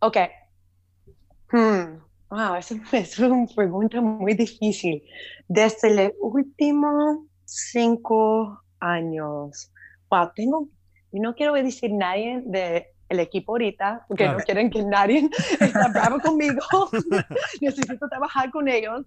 Ok. 0.01 0.17
Hmm. 1.53 2.01
Wow, 2.31 2.55
esa 2.57 2.77
es 2.93 3.19
una 3.19 3.47
pregunta 3.55 4.01
muy 4.01 4.35
difícil. 4.35 5.03
Desde 5.49 5.95
los 5.95 6.13
últimos 6.21 7.27
cinco 7.45 8.63
años. 8.79 9.73
Wow, 10.11 10.31
tengo, 10.35 10.69
no 11.13 11.35
quiero 11.35 11.55
decir 11.55 11.93
nadie 11.93 12.43
del 13.11 13.21
equipo 13.21 13.53
ahorita, 13.53 14.05
porque 14.09 14.25
Claro. 14.25 14.39
no 14.39 14.45
quieren 14.45 14.71
que 14.71 14.83
nadie 14.85 15.29
está 15.61 15.89
bravo 15.89 16.19
conmigo. 16.25 16.63
Necesito 17.61 18.09
trabajar 18.09 18.51
con 18.51 18.69
ellos. 18.69 19.05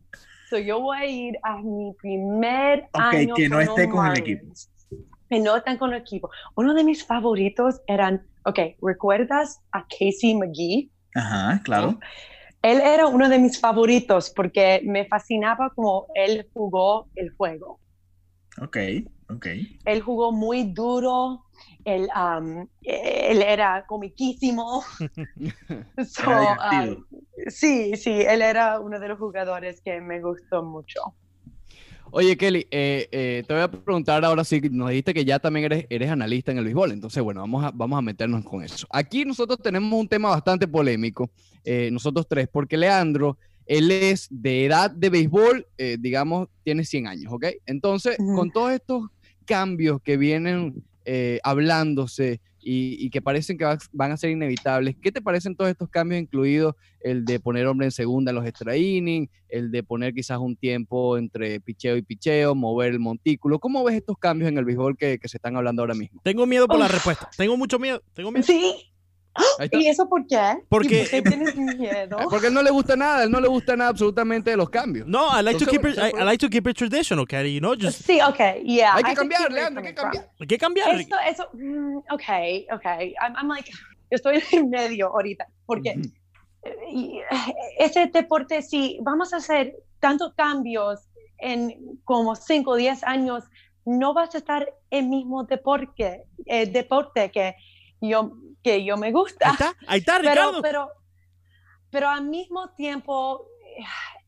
So 0.50 0.60
yo 0.60 0.80
voy 0.82 0.98
a 0.98 1.06
ir 1.06 1.36
a 1.42 1.58
mi 1.62 1.94
primer 2.00 2.82
Ok, 2.94 3.00
año 3.02 3.34
que 3.36 3.50
no 3.50 3.56
con 3.56 3.64
esté 3.64 3.90
con 3.90 4.06
el 4.08 4.18
equipo. 4.18 4.54
Que 5.30 5.40
no 5.40 5.56
están 5.56 5.78
con 5.78 5.94
el 5.94 6.02
equipo. 6.02 6.30
Uno 6.56 6.74
de 6.76 6.84
mis 6.84 7.04
favoritos 7.06 7.82
eran, 7.88 8.28
ok, 8.46 8.60
¿recuerdas 8.82 9.62
a 9.72 9.84
Casey 9.88 10.36
McGee? 10.36 10.92
Ajá, 11.16 11.62
claro. 11.64 11.98
Él 12.62 12.80
era 12.82 13.08
uno 13.08 13.30
de 13.30 13.40
mis 13.40 13.60
favoritos 13.60 14.30
porque 14.30 14.82
me 14.86 15.06
fascinaba 15.06 15.72
como 15.76 16.08
él 16.14 16.48
jugó 16.54 17.08
el 17.16 17.32
juego. 17.36 17.80
Ok, 18.62 18.78
ok. 19.36 19.48
Él 19.86 20.02
jugó 20.02 20.32
muy 20.32 20.64
duro, 20.64 21.44
él, 21.86 22.08
um, 22.16 22.68
él 22.82 23.42
era 23.42 23.86
comiquísimo. 23.86 24.84
So, 26.06 26.24
Era 26.24 26.84
um, 26.84 27.04
sí, 27.48 27.96
sí, 27.96 28.12
él 28.12 28.42
era 28.42 28.80
uno 28.80 29.00
de 29.00 29.08
los 29.08 29.20
jugadores 29.20 29.82
que 29.82 30.02
me 30.02 30.22
gustó 30.22 30.64
mucho. 30.64 31.02
Oye, 32.16 32.38
Kelly, 32.38 32.68
eh, 32.70 33.08
eh, 33.12 33.44
te 33.48 33.54
voy 33.56 33.64
a 33.64 33.72
preguntar 33.72 34.24
ahora 34.24 34.44
sí, 34.44 34.62
nos 34.70 34.90
dijiste 34.90 35.16
que 35.16 35.26
ya 35.26 35.40
también 35.40 35.66
eres, 35.66 35.88
eres 35.90 36.12
analista 36.12 36.52
en 36.52 36.60
el 36.60 36.66
béisbol, 36.66 36.92
entonces 36.92 37.24
bueno, 37.24 37.42
vamos 37.42 37.66
a, 37.66 37.72
vamos 37.72 37.98
a 37.98 38.04
meternos 38.04 38.46
con 38.46 38.64
eso. 38.64 38.86
Aquí 38.92 39.26
nosotros 39.26 39.58
tenemos 39.60 40.00
un 40.00 40.08
tema 40.08 40.30
bastante 40.30 40.68
polémico, 40.68 41.32
eh, 41.64 41.90
nosotros 41.92 42.28
tres, 42.30 42.48
porque 42.52 42.78
Leandro, 42.78 43.40
él 43.66 43.90
es 43.90 44.28
de 44.30 44.66
edad 44.66 44.92
de 44.92 45.10
béisbol, 45.10 45.66
eh, 45.76 45.98
digamos, 46.00 46.50
tiene 46.64 46.86
100 46.86 47.08
años, 47.08 47.34
¿ok? 47.34 47.46
Entonces, 47.66 48.16
con 48.18 48.52
todos 48.52 48.74
estos 48.74 49.10
cambios 49.44 50.02
que 50.02 50.18
vienen 50.18 50.84
eh, 51.06 51.40
hablándose 51.44 52.42
y, 52.66 52.96
y 53.06 53.10
que 53.10 53.22
parecen 53.22 53.58
que 53.58 53.66
va- 53.66 53.78
van 53.92 54.14
a 54.14 54.18
ser 54.18 54.30
inevitables, 54.32 54.96
¿qué 55.02 55.12
te 55.12 55.22
parecen 55.22 55.54
todos 55.56 55.70
estos 55.70 55.90
cambios, 55.90 56.22
incluidos 56.22 56.76
el 57.02 57.26
de 57.26 57.40
poner 57.42 57.68
hombre 57.68 57.88
en 57.88 57.92
segunda 57.92 58.32
en 58.32 58.36
los 58.36 58.46
extra 58.46 58.78
innings, 58.78 59.30
el 59.50 59.70
de 59.70 59.84
poner 59.84 60.14
quizás 60.14 60.38
un 60.40 60.56
tiempo 60.56 61.18
entre 61.18 61.60
picheo 61.60 61.98
y 61.98 62.02
picheo, 62.04 62.56
mover 62.56 62.94
el 62.94 63.00
montículo? 63.00 63.60
¿Cómo 63.60 63.84
ves 63.84 63.96
estos 63.96 64.18
cambios 64.18 64.50
en 64.50 64.58
el 64.58 64.64
béisbol 64.64 64.96
que, 64.96 65.20
que 65.20 65.28
se 65.28 65.38
están 65.38 65.58
hablando 65.58 65.82
ahora 65.82 65.94
mismo? 65.94 66.22
Tengo 66.24 66.46
miedo 66.46 66.68
por 66.68 66.80
la 66.80 66.88
respuesta. 66.88 67.30
Tengo 67.36 67.58
mucho 67.58 67.80
miedo. 67.80 68.02
Tengo 68.14 68.32
miedo. 68.32 68.46
Sí. 68.46 68.93
¿Y 69.72 69.88
eso 69.88 70.08
por 70.08 70.26
qué? 70.28 70.58
Porque- 70.70 71.02
¿Y 71.02 71.06
por 71.06 71.10
qué 71.10 71.22
tienes 71.24 71.56
miedo? 71.56 72.18
Porque 72.30 72.48
él 72.48 72.54
no 72.54 72.62
le 72.62 72.70
gusta 72.72 72.96
nada, 72.96 73.24
él 73.24 73.32
no 73.32 73.40
le 73.42 73.48
gusta 73.48 73.76
nada 73.76 73.90
absolutamente 73.90 74.52
de 74.52 74.58
los 74.58 74.70
cambios. 74.70 75.08
No, 75.08 75.28
I 75.30 75.42
like 75.44 75.58
to 75.58 75.66
Entonces, 75.66 75.70
keep 75.70 75.82
bueno, 75.82 76.08
it. 76.08 76.14
I, 76.16 76.22
I 76.22 76.24
like 76.26 76.38
to 76.46 76.50
keep 76.50 76.68
it 76.68 76.78
traditional, 76.78 77.26
Kelly. 77.26 77.54
You 77.54 77.60
know, 77.60 77.74
just 77.76 78.02
Sí, 78.06 78.20
ok, 78.22 78.64
yeah. 78.64 78.94
Hay 78.96 79.02
I 79.02 79.04
que 79.04 79.04
can 79.04 79.16
cambiar, 79.16 79.52
Leandro, 79.52 79.82
hay 79.84 79.88
que 79.90 79.96
cambiar. 79.96 80.30
hay 80.40 80.48
que 80.48 80.58
cambiar. 80.58 81.00
Esto, 81.00 81.16
eso, 81.28 81.50
mm, 81.54 81.98
ok, 82.12 82.74
ok. 82.76 82.86
I'm, 83.22 83.36
I'm 83.36 83.48
like, 83.48 83.70
yo 83.70 84.16
estoy 84.16 84.42
en 84.52 84.70
medio 84.70 85.08
ahorita, 85.08 85.48
porque 85.66 86.00
y, 86.92 87.20
eh, 87.20 87.54
ese 87.80 88.08
deporte, 88.08 88.62
si 88.62 89.00
vamos 89.02 89.34
a 89.34 89.38
hacer 89.38 89.76
tantos 90.00 90.34
cambios 90.36 91.00
en 91.40 91.76
como 92.04 92.36
5 92.36 92.72
o 92.72 92.76
10 92.76 93.04
años, 93.04 93.44
no 93.86 94.14
vas 94.14 94.34
a 94.34 94.38
estar 94.38 94.72
el 94.92 95.08
mismo 95.08 95.44
deporte, 95.44 96.24
eh, 96.46 96.66
deporte 96.68 97.32
que 97.32 97.56
yo, 98.10 98.34
que 98.64 98.84
yo 98.84 98.98
me 98.98 99.08
Ahí 99.08 99.14
gusta. 99.14 99.52
está, 99.52 99.74
ahí 99.88 100.00
está, 100.00 100.18
Pero, 100.22 100.32
Ricardo. 100.32 100.62
pero, 100.62 100.90
pero 101.90 102.10
al 102.10 102.26
mismo 102.26 102.70
tiempo 102.76 103.48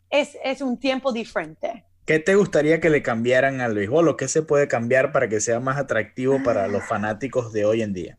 es, 0.10 0.38
es 0.44 0.62
un 0.62 0.80
tiempo 0.80 1.12
diferente. 1.12 1.86
¿Qué 2.06 2.20
te 2.20 2.36
gustaría 2.36 2.80
que 2.80 2.90
le 2.90 3.02
cambiaran 3.02 3.62
al 3.62 3.74
béisbol 3.74 4.08
o 4.10 4.18
qué 4.18 4.28
se 4.28 4.44
puede 4.44 4.68
cambiar 4.68 5.12
para 5.12 5.28
que 5.28 5.42
sea 5.42 5.60
más 5.60 5.78
atractivo 5.78 6.42
para 6.44 6.68
los 6.68 6.84
fanáticos 6.86 7.52
de 7.52 7.66
hoy 7.66 7.82
en 7.82 7.94
día? 7.94 8.18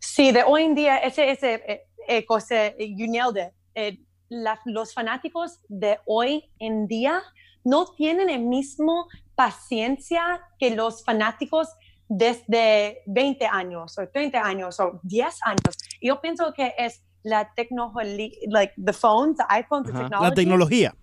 Sí, 0.00 0.32
de 0.32 0.42
hoy 0.42 0.64
en 0.64 0.74
día, 0.74 0.96
ese, 0.98 1.30
ese 1.30 1.54
eh, 1.66 1.82
eh, 2.08 2.24
cosa, 2.26 2.66
eh, 2.66 2.76
you 2.96 3.06
nailed 3.06 3.36
it. 3.46 3.52
Eh, 3.76 3.98
la- 4.28 4.58
los 4.64 4.92
fanáticos 4.94 5.60
de 5.68 5.98
hoy 6.06 6.50
en 6.58 6.88
día 6.88 7.22
no 7.62 7.86
tienen 7.94 8.28
el 8.30 8.40
mismo 8.40 9.06
paciencia 9.36 10.42
que 10.58 10.74
los 10.74 11.04
fanáticos 11.04 11.68
desde 12.10 13.02
20 13.06 13.46
años 13.46 13.96
o 13.98 14.06
30 14.08 14.42
años 14.44 14.78
o 14.80 15.00
10 15.04 15.38
años. 15.44 15.76
Yo 16.02 16.20
pienso 16.20 16.52
que 16.52 16.74
es 16.76 17.02
la 17.22 17.52
tecnología, 17.54 18.28
like 18.48 18.74
the 18.84 18.92
phones, 18.92 19.36
the 19.38 19.44
iPhones, 19.48 19.86
the 19.86 19.92
technology. 19.92 20.28
La 20.28 20.34
tecnología. 20.34 20.94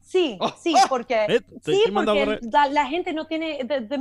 Sí, 0.00 0.36
Oh, 0.40 0.52
sí, 0.62 0.74
porque, 0.88 1.24
eh, 1.28 1.40
sí, 1.64 1.82
porque 1.92 2.38
la, 2.52 2.68
la 2.68 2.86
gente 2.86 3.12
no 3.12 3.26
tiene 3.26 3.64
the- 3.66 3.80
the 3.82 3.98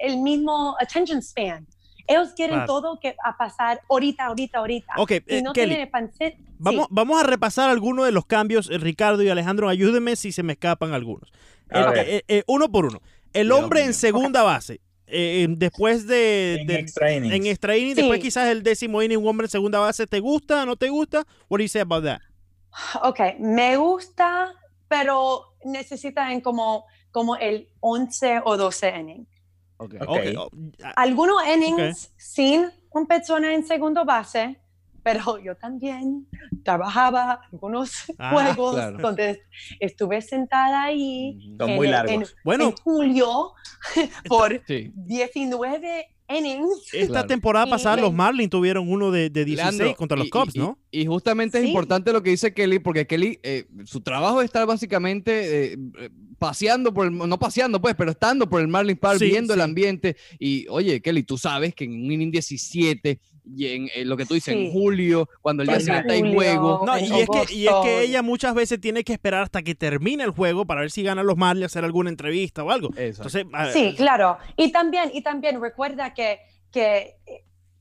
el 0.00 0.18
mismo 0.18 0.76
attention 0.80 1.22
span. 1.22 1.66
Ellos 2.06 2.30
quieren 2.34 2.56
Claro. 2.56 2.66
todo 2.66 3.00
que 3.00 3.14
a 3.24 3.36
pasar 3.38 3.80
ahorita, 3.88 4.26
ahorita, 4.26 4.58
ahorita. 4.58 4.92
Ok, 4.98 5.10
y 5.12 5.22
eh, 5.28 5.42
no 5.42 5.52
Kelly, 5.52 5.76
pancet- 5.90 6.36
sí. 6.36 6.44
Vamos, 6.58 6.88
vamos 6.90 7.20
a 7.20 7.24
repasar 7.24 7.70
algunos 7.70 8.04
de 8.04 8.12
los 8.12 8.26
cambios. 8.26 8.68
Eh, 8.70 8.76
Ricardo 8.78 9.22
y 9.22 9.28
Alejandro, 9.30 9.68
ayúdenme 9.68 10.16
si 10.16 10.30
se 10.32 10.42
me 10.42 10.52
escapan 10.54 10.92
algunos. 10.92 11.32
Eh, 11.70 12.22
eh, 12.28 12.42
uno 12.48 12.70
por 12.70 12.84
uno. 12.86 13.00
El 13.32 13.46
Dios 13.46 13.58
hombre 13.60 13.80
en 13.80 13.86
mío. 13.86 13.94
segunda 13.94 14.42
base. 14.42 14.80
Eh, 15.12 15.46
después 15.50 16.06
de, 16.06 16.56
En 16.62 16.66
de- 16.66 16.78
extra 16.80 17.12
innings. 17.12 17.34
en 17.34 17.46
extra 17.46 17.76
inning, 17.76 17.94
Sí. 17.94 18.00
después 18.00 18.20
quizás 18.20 18.48
el 18.48 18.62
décimo 18.62 19.02
inning, 19.02 19.18
un 19.18 19.28
hombre 19.28 19.44
en 19.46 19.50
segunda 19.50 19.78
base, 19.78 20.06
¿te 20.06 20.20
gusta? 20.20 20.64
¿No 20.66 20.76
te 20.76 20.88
gusta? 20.88 21.24
What 21.48 21.58
do 21.58 21.62
you 21.62 21.68
say 21.68 21.82
about 21.82 22.04
that? 22.04 22.20
Ok, 23.02 23.20
me 23.38 23.76
gusta, 23.76 24.52
pero 24.88 25.54
necesitan 25.64 26.40
como, 26.40 26.84
como 27.10 27.36
el 27.36 27.68
11 27.80 28.40
o 28.44 28.56
12 28.56 28.94
innings. 28.98 29.28
Ok. 29.76 29.94
Ok. 30.00 30.08
Okay, 30.08 30.34
oh, 30.36 30.48
Algunos 30.96 31.36
innings 31.46 32.12
sin 32.16 32.70
una 32.90 33.06
persona 33.06 33.54
en 33.54 33.66
segundo 33.66 34.04
base, 34.04 34.58
pero 35.02 35.38
yo 35.42 35.54
también 35.56 36.26
trabajaba 36.64 37.40
algunos 37.52 37.92
Ah, 38.18 38.30
juegos 38.32 38.74
claro. 38.74 38.98
donde 38.98 39.42
estuve 39.80 40.20
sentada 40.22 40.84
ahí. 40.84 41.54
Son 41.58 41.70
en, 41.70 41.76
muy 41.76 41.86
en- 41.86 41.92
largos. 41.92 42.36
Bueno. 42.44 42.64
en 42.68 42.72
julio 42.72 43.52
por 44.28 44.62
Sí. 44.66 44.92
19 44.94 46.06
innings. 46.28 46.94
Esta 46.94 47.12
Claro. 47.12 47.26
temporada 47.28 47.66
pasada 47.66 47.98
y- 47.98 48.00
los 48.00 48.12
Marlins 48.12 48.50
tuvieron 48.50 48.90
uno 48.90 49.10
de, 49.10 49.28
de 49.28 49.44
16 49.44 49.76
Leandro, 49.78 49.96
contra 49.96 50.16
los 50.16 50.26
y- 50.28 50.30
Cubs, 50.30 50.56
¿no? 50.56 50.78
Y, 50.90 51.02
y 51.02 51.06
justamente 51.06 51.58
es 51.58 51.64
Sí. 51.64 51.68
importante 51.70 52.12
lo 52.12 52.22
que 52.22 52.30
dice 52.30 52.54
Kelly, 52.54 52.78
porque 52.78 53.06
Kelly, 53.06 53.38
eh, 53.42 53.66
su 53.84 54.00
trabajo 54.00 54.40
es 54.40 54.46
estar 54.46 54.66
básicamente 54.66 55.72
eh, 55.74 55.78
paseando 56.38 56.92
por 56.94 57.06
el, 57.06 57.16
no 57.16 57.38
paseando 57.38 57.80
pues, 57.80 57.94
pero 57.96 58.10
estando 58.12 58.48
por 58.48 58.60
el 58.60 58.68
Marlins 58.68 58.98
Park, 58.98 59.18
Sí, 59.18 59.26
viendo 59.26 59.52
el 59.54 59.60
ambiente. 59.60 60.16
Y 60.38 60.66
oye, 60.68 61.00
Kelly, 61.02 61.22
tú 61.22 61.36
sabes 61.36 61.74
que 61.74 61.84
en 61.84 61.92
un 61.92 62.10
inning 62.12 62.30
17 62.30 63.20
y 63.44 63.66
en 63.74 63.88
eh, 63.94 64.04
lo 64.04 64.16
que 64.16 64.24
tú 64.24 64.34
dices, 64.34 64.54
en 64.54 64.70
julio, 64.72 65.28
cuando 65.40 65.62
el 65.62 65.68
día 65.68 65.76
En 65.76 65.82
siguiente 65.82 66.12
hay 66.12 66.32
juego. 66.34 66.82
No, 66.86 66.96
y 66.98 67.04
es, 67.20 67.28
que, 67.28 67.54
y 67.54 67.66
es 67.66 67.74
que 67.82 68.00
ella 68.02 68.22
muchas 68.22 68.54
veces 68.54 68.80
tiene 68.80 69.02
que 69.04 69.12
esperar 69.12 69.42
hasta 69.42 69.62
que 69.62 69.74
termine 69.74 70.22
el 70.24 70.30
juego 70.30 70.64
para 70.64 70.82
ver 70.82 70.90
si 70.90 71.02
ganan 71.02 71.26
los 71.26 71.36
Marlins, 71.36 71.66
hacer 71.66 71.84
alguna 71.84 72.10
entrevista 72.10 72.62
o 72.62 72.70
algo. 72.70 72.88
Exacto. 72.96 73.38
Entonces, 73.38 73.46
a- 73.52 73.72
Sí, 73.72 73.94
claro. 73.96 74.38
Y 74.56 74.70
también, 74.70 75.10
y 75.12 75.22
también 75.22 75.60
recuerda 75.60 76.14
que, 76.14 76.38
que 76.70 77.16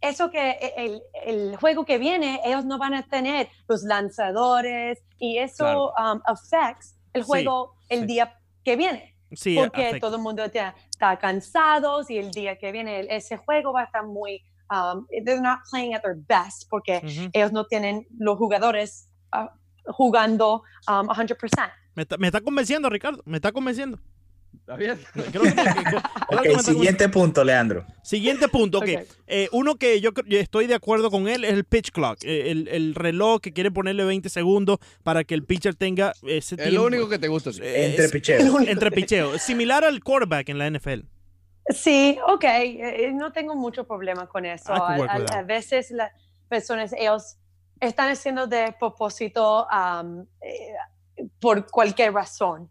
eso 0.01 0.31
que 0.31 0.49
e, 0.49 0.73
el, 0.77 1.01
el 1.25 1.55
juego 1.57 1.85
que 1.85 1.99
viene, 1.99 2.39
ellos 2.43 2.65
no 2.65 2.79
van 2.79 2.95
a 2.95 3.07
tener 3.07 3.47
los 3.67 3.83
lanzadores 3.83 5.03
y 5.19 5.37
eso 5.37 5.89
um, 5.91 6.19
affects 6.25 6.95
el 7.13 7.21
Sí, 7.23 7.27
juego 7.27 7.75
el 7.89 7.99
sí. 8.01 8.05
día 8.07 8.35
que 8.63 8.75
viene. 8.75 9.15
sí, 9.33 9.55
porque 9.55 9.87
afecta. 9.89 10.07
todo 10.07 10.15
el 10.17 10.21
mundo 10.23 10.43
ya 10.51 10.75
está 10.89 11.17
cansado 11.19 12.01
y 12.09 12.17
el 12.17 12.31
día 12.31 12.57
que 12.57 12.71
viene 12.71 13.05
ese 13.09 13.37
juego 13.37 13.73
va 13.73 13.81
a 13.81 13.85
estar 13.85 14.05
muy... 14.05 14.43
Um, 14.71 15.05
they're 15.25 15.41
not 15.41 15.59
playing 15.69 15.93
at 15.93 16.01
their 16.01 16.15
best 16.15 16.69
porque 16.69 17.01
Ujú. 17.03 17.29
ellos 17.33 17.51
no 17.51 17.65
tienen 17.65 18.07
los 18.17 18.37
jugadores 18.37 19.09
ah, 19.33 19.51
jugando 19.85 20.63
um, 20.87 21.07
100%. 21.09 21.71
me, 21.95 22.03
está, 22.03 22.17
me 22.17 22.27
está 22.27 22.39
convenciendo, 22.39 22.89
Ricardo. 22.89 23.21
Me 23.25 23.35
está 23.37 23.51
convenciendo. 23.51 23.99
¿Está 24.53 24.75
bien? 24.75 24.99
Creo 25.13 25.25
que- 25.25 25.31
creo 25.31 25.41
que 25.43 25.49
me 25.49 25.49
está 25.49 26.11
Ok, 26.29 26.37
convenciendo. 26.37 26.63
siguiente 26.63 27.09
punto, 27.09 27.43
Leandro. 27.43 27.85
Siguiente 28.03 28.47
punto, 28.47 28.77
ok. 28.79 28.83
Ok. 29.01 29.07
Eh, 29.27 29.49
uno 29.51 29.75
que 29.75 29.99
yo, 30.01 30.11
yo 30.25 30.39
estoy 30.39 30.67
de 30.67 30.75
acuerdo 30.75 31.09
con 31.11 31.27
él 31.27 31.43
es 31.43 31.53
el 31.53 31.63
pitch 31.65 31.91
clock, 31.91 32.19
eh, 32.23 32.51
el, 32.51 32.67
el 32.69 32.95
reloj 32.95 33.41
que 33.41 33.51
quiere 33.53 33.71
ponerle 33.71 34.03
20 34.05 34.29
segundos 34.29 34.79
para 35.03 35.23
que 35.25 35.33
el 35.35 35.43
pitcher 35.43 35.75
tenga 35.75 36.13
ese 36.23 36.55
Es 36.55 36.61
tiempo. 36.61 36.75
lo 36.75 36.85
único 36.85 37.09
que 37.09 37.17
te 37.19 37.27
gusta. 37.27 37.49
Eh, 37.61 37.87
Entre 37.91 38.07
picheos. 38.09 38.67
entre 38.67 38.91
picheo. 38.91 39.37
Similar 39.39 39.83
al 39.83 40.01
quarterback 40.03 40.47
en 40.49 40.57
la 40.59 40.69
NFL. 40.69 41.01
Sí, 41.73 42.17
ok, 42.27 42.43
eh, 42.43 43.05
eh, 43.05 43.11
no 43.13 43.31
tengo 43.31 43.55
mucho 43.55 43.85
problema 43.85 44.27
con 44.27 44.45
eso. 44.45 44.73
Ah, 44.73 44.95
A, 45.07 45.13
a- 45.35 45.39
a 45.39 45.43
veces 45.43 45.91
las 45.91 46.11
personas, 46.47 46.93
ellos 46.93 47.37
están 47.79 48.09
haciendo 48.09 48.47
de 48.47 48.73
propósito 48.79 49.67
eh, 50.41 50.73
por 51.39 51.69
cualquier 51.69 52.13
razón. 52.13 52.69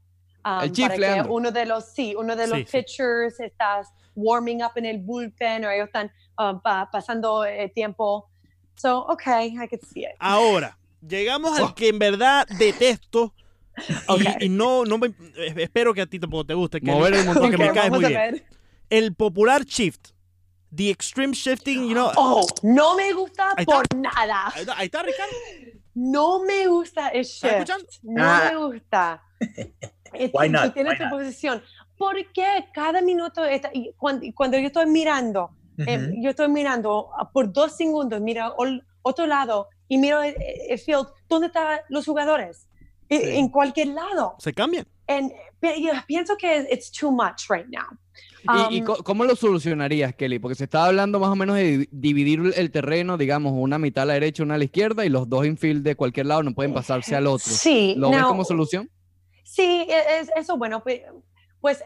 chief, 0.73 0.89
para 0.89 0.97
que 0.97 1.23
uno 1.29 1.51
de 1.51 1.67
los, 1.67 1.85
sí, 1.93 2.15
uno 2.17 2.35
de 2.37 2.47
los 2.47 2.59
Sí, 2.59 2.65
sí. 2.67 2.79
pitchers 2.79 3.39
está 3.41 3.83
warming 4.15 4.63
up 4.63 4.73
en 4.77 4.87
el 4.87 4.99
bullpen 4.99 5.65
o 5.65 5.71
ellos 5.71 5.87
están 5.87 6.11
um, 6.39 6.61
pa- 6.61 6.89
pasando 6.91 7.45
eh, 7.45 7.71
tiempo. 7.75 8.29
So, 8.77 9.01
ok, 9.01 9.23
I 9.45 9.69
could 9.69 9.83
see 9.93 10.05
it. 10.05 10.11
Ahora, 10.19 10.79
llegamos 11.07 11.59
Oh. 11.61 11.67
al 11.67 11.75
que 11.75 11.89
en 11.89 11.99
verdad 11.99 12.47
detesto. 12.59 13.35
y- 13.89 13.93
Ok. 14.09 14.21
Y, 14.41 14.49
no, 14.49 14.85
no 14.85 14.99
me, 14.99 15.13
espero 15.57 15.93
que 15.95 16.01
a 16.03 16.07
ti 16.07 16.19
tampoco 16.19 16.45
te 16.47 16.55
guste. 16.55 16.81
que 16.81 16.91
Mover 16.91 17.15
el 17.15 17.25
montón. 17.27 17.43
porque 17.45 17.59
me 17.59 17.69
Ok, 17.69 17.75
caes 17.75 17.91
vamos 17.91 18.03
muy 18.03 18.11
bien. 18.15 18.45
El 18.91 19.15
popular 19.15 19.65
shift. 19.65 20.09
The 20.73 20.91
extreme 20.91 21.33
shifting, 21.33 21.89
you 21.89 21.95
know. 21.95 22.13
Oh, 22.17 22.47
no 22.63 22.95
me 22.97 23.13
gusta 23.13 23.55
Ahí 23.57 23.65
está. 23.67 23.75
por 23.75 23.97
nada. 23.97 24.53
Ahí 24.55 24.61
está, 24.61 24.79
ahí 24.79 24.87
está, 24.87 25.03
Ricardo. 25.03 25.33
No 25.95 26.45
me 26.45 26.67
gusta 26.69 27.09
el 27.09 27.23
¿Estás 27.23 27.69
shift. 27.69 28.03
No 28.05 28.23
Ah. 28.25 28.51
me 28.53 28.57
gusta. 28.57 29.23
Eh, 30.13 30.29
Why 30.35 30.49
tú 30.49 30.53
not? 30.55 30.75
tienes 30.75 30.93
Why 30.95 30.99
tu 30.99 31.05
not? 31.05 31.13
posición. 31.13 31.63
¿Por 31.97 32.17
qué 32.33 32.67
cada 32.75 33.01
minuto 33.01 33.45
está, 33.45 33.71
y 33.73 33.93
cuando, 33.97 34.27
y 34.27 34.33
cuando 34.33 34.59
yo 34.59 34.67
estoy 34.67 34.87
mirando, 34.87 35.51
eh, 35.79 35.99
Ujú. 35.99 36.15
yo 36.21 36.31
estoy 36.31 36.49
mirando 36.49 37.11
por 37.33 37.53
dos 37.53 37.77
segundos, 37.77 38.21
mira 38.21 38.53
al 38.59 38.85
otro 39.03 39.27
lado 39.29 39.69
y 39.87 39.99
miro 39.99 40.21
el, 40.21 40.35
el 40.69 40.79
field, 40.81 41.07
¿dónde 41.29 41.47
están 41.47 41.79
los 41.91 42.05
jugadores? 42.07 42.67
E- 43.09 43.21
Sí. 43.21 43.37
En 43.39 43.49
cualquier 43.51 43.89
lado. 43.89 44.35
Se 44.41 44.53
cambian. 44.53 44.85
Yo 45.63 45.93
pienso 46.09 46.37
que 46.37 46.67
it's 46.73 46.91
too 46.91 47.13
much 47.13 47.49
right 47.49 47.67
now. 47.69 47.87
¿Y, 48.71 48.77
y 48.77 48.81
Um, 48.81 48.87
co- 48.87 49.03
cómo 49.05 49.25
lo 49.25 49.37
solucionarías, 49.37 50.15
Kelly? 50.15 50.39
Porque 50.39 50.55
se 50.55 50.65
estaba 50.65 50.87
hablando 50.87 51.21
más 51.21 51.29
o 51.31 51.37
menos 51.37 51.57
de 51.57 51.79
di- 51.79 51.89
dividir 51.93 52.41
el 52.57 52.71
terreno, 52.71 53.17
digamos, 53.19 53.53
una 53.55 53.79
mitad 53.79 54.03
a 54.05 54.07
la 54.07 54.13
derecha, 54.15 54.43
una 54.43 54.55
a 54.55 54.59
la 54.59 54.65
izquierda, 54.65 55.05
y 55.05 55.09
los 55.11 55.29
dos 55.29 55.45
infield 55.47 55.83
de 55.85 55.95
cualquier 55.97 56.27
lado 56.27 56.43
no 56.43 56.53
pueden 56.55 56.73
pasarse 56.73 57.15
al 57.15 57.27
otro. 57.27 57.53
Sí, 57.53 57.95
¿Lo 57.99 58.11
ves 58.11 58.21
now- 58.21 58.29
como 58.29 58.45
solución? 58.45 58.89
Sí, 59.45 59.87
e- 59.89 60.21
es, 60.21 60.31
eso 60.37 60.57
bueno, 60.57 60.83
pues 60.83 61.83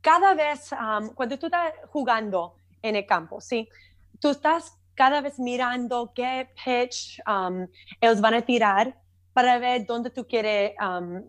cada 0.00 0.34
vez 0.34 0.70
um, 0.72 1.08
cuando 1.14 1.38
tú 1.38 1.46
estás 1.46 1.72
jugando 1.88 2.54
en 2.82 2.96
el 2.96 3.06
campo, 3.06 3.40
sí, 3.40 3.68
tú 4.20 4.30
estás 4.30 4.76
cada 4.94 5.20
vez 5.20 5.38
mirando 5.38 6.12
qué 6.14 6.48
pitch 6.64 7.20
um, 7.26 7.66
ellos 8.00 8.20
van 8.20 8.34
a 8.34 8.42
tirar 8.42 8.96
para 9.32 9.58
ver 9.58 9.84
dónde 9.86 10.10
tú 10.10 10.24
quieres, 10.26 10.72
um, 10.80 11.20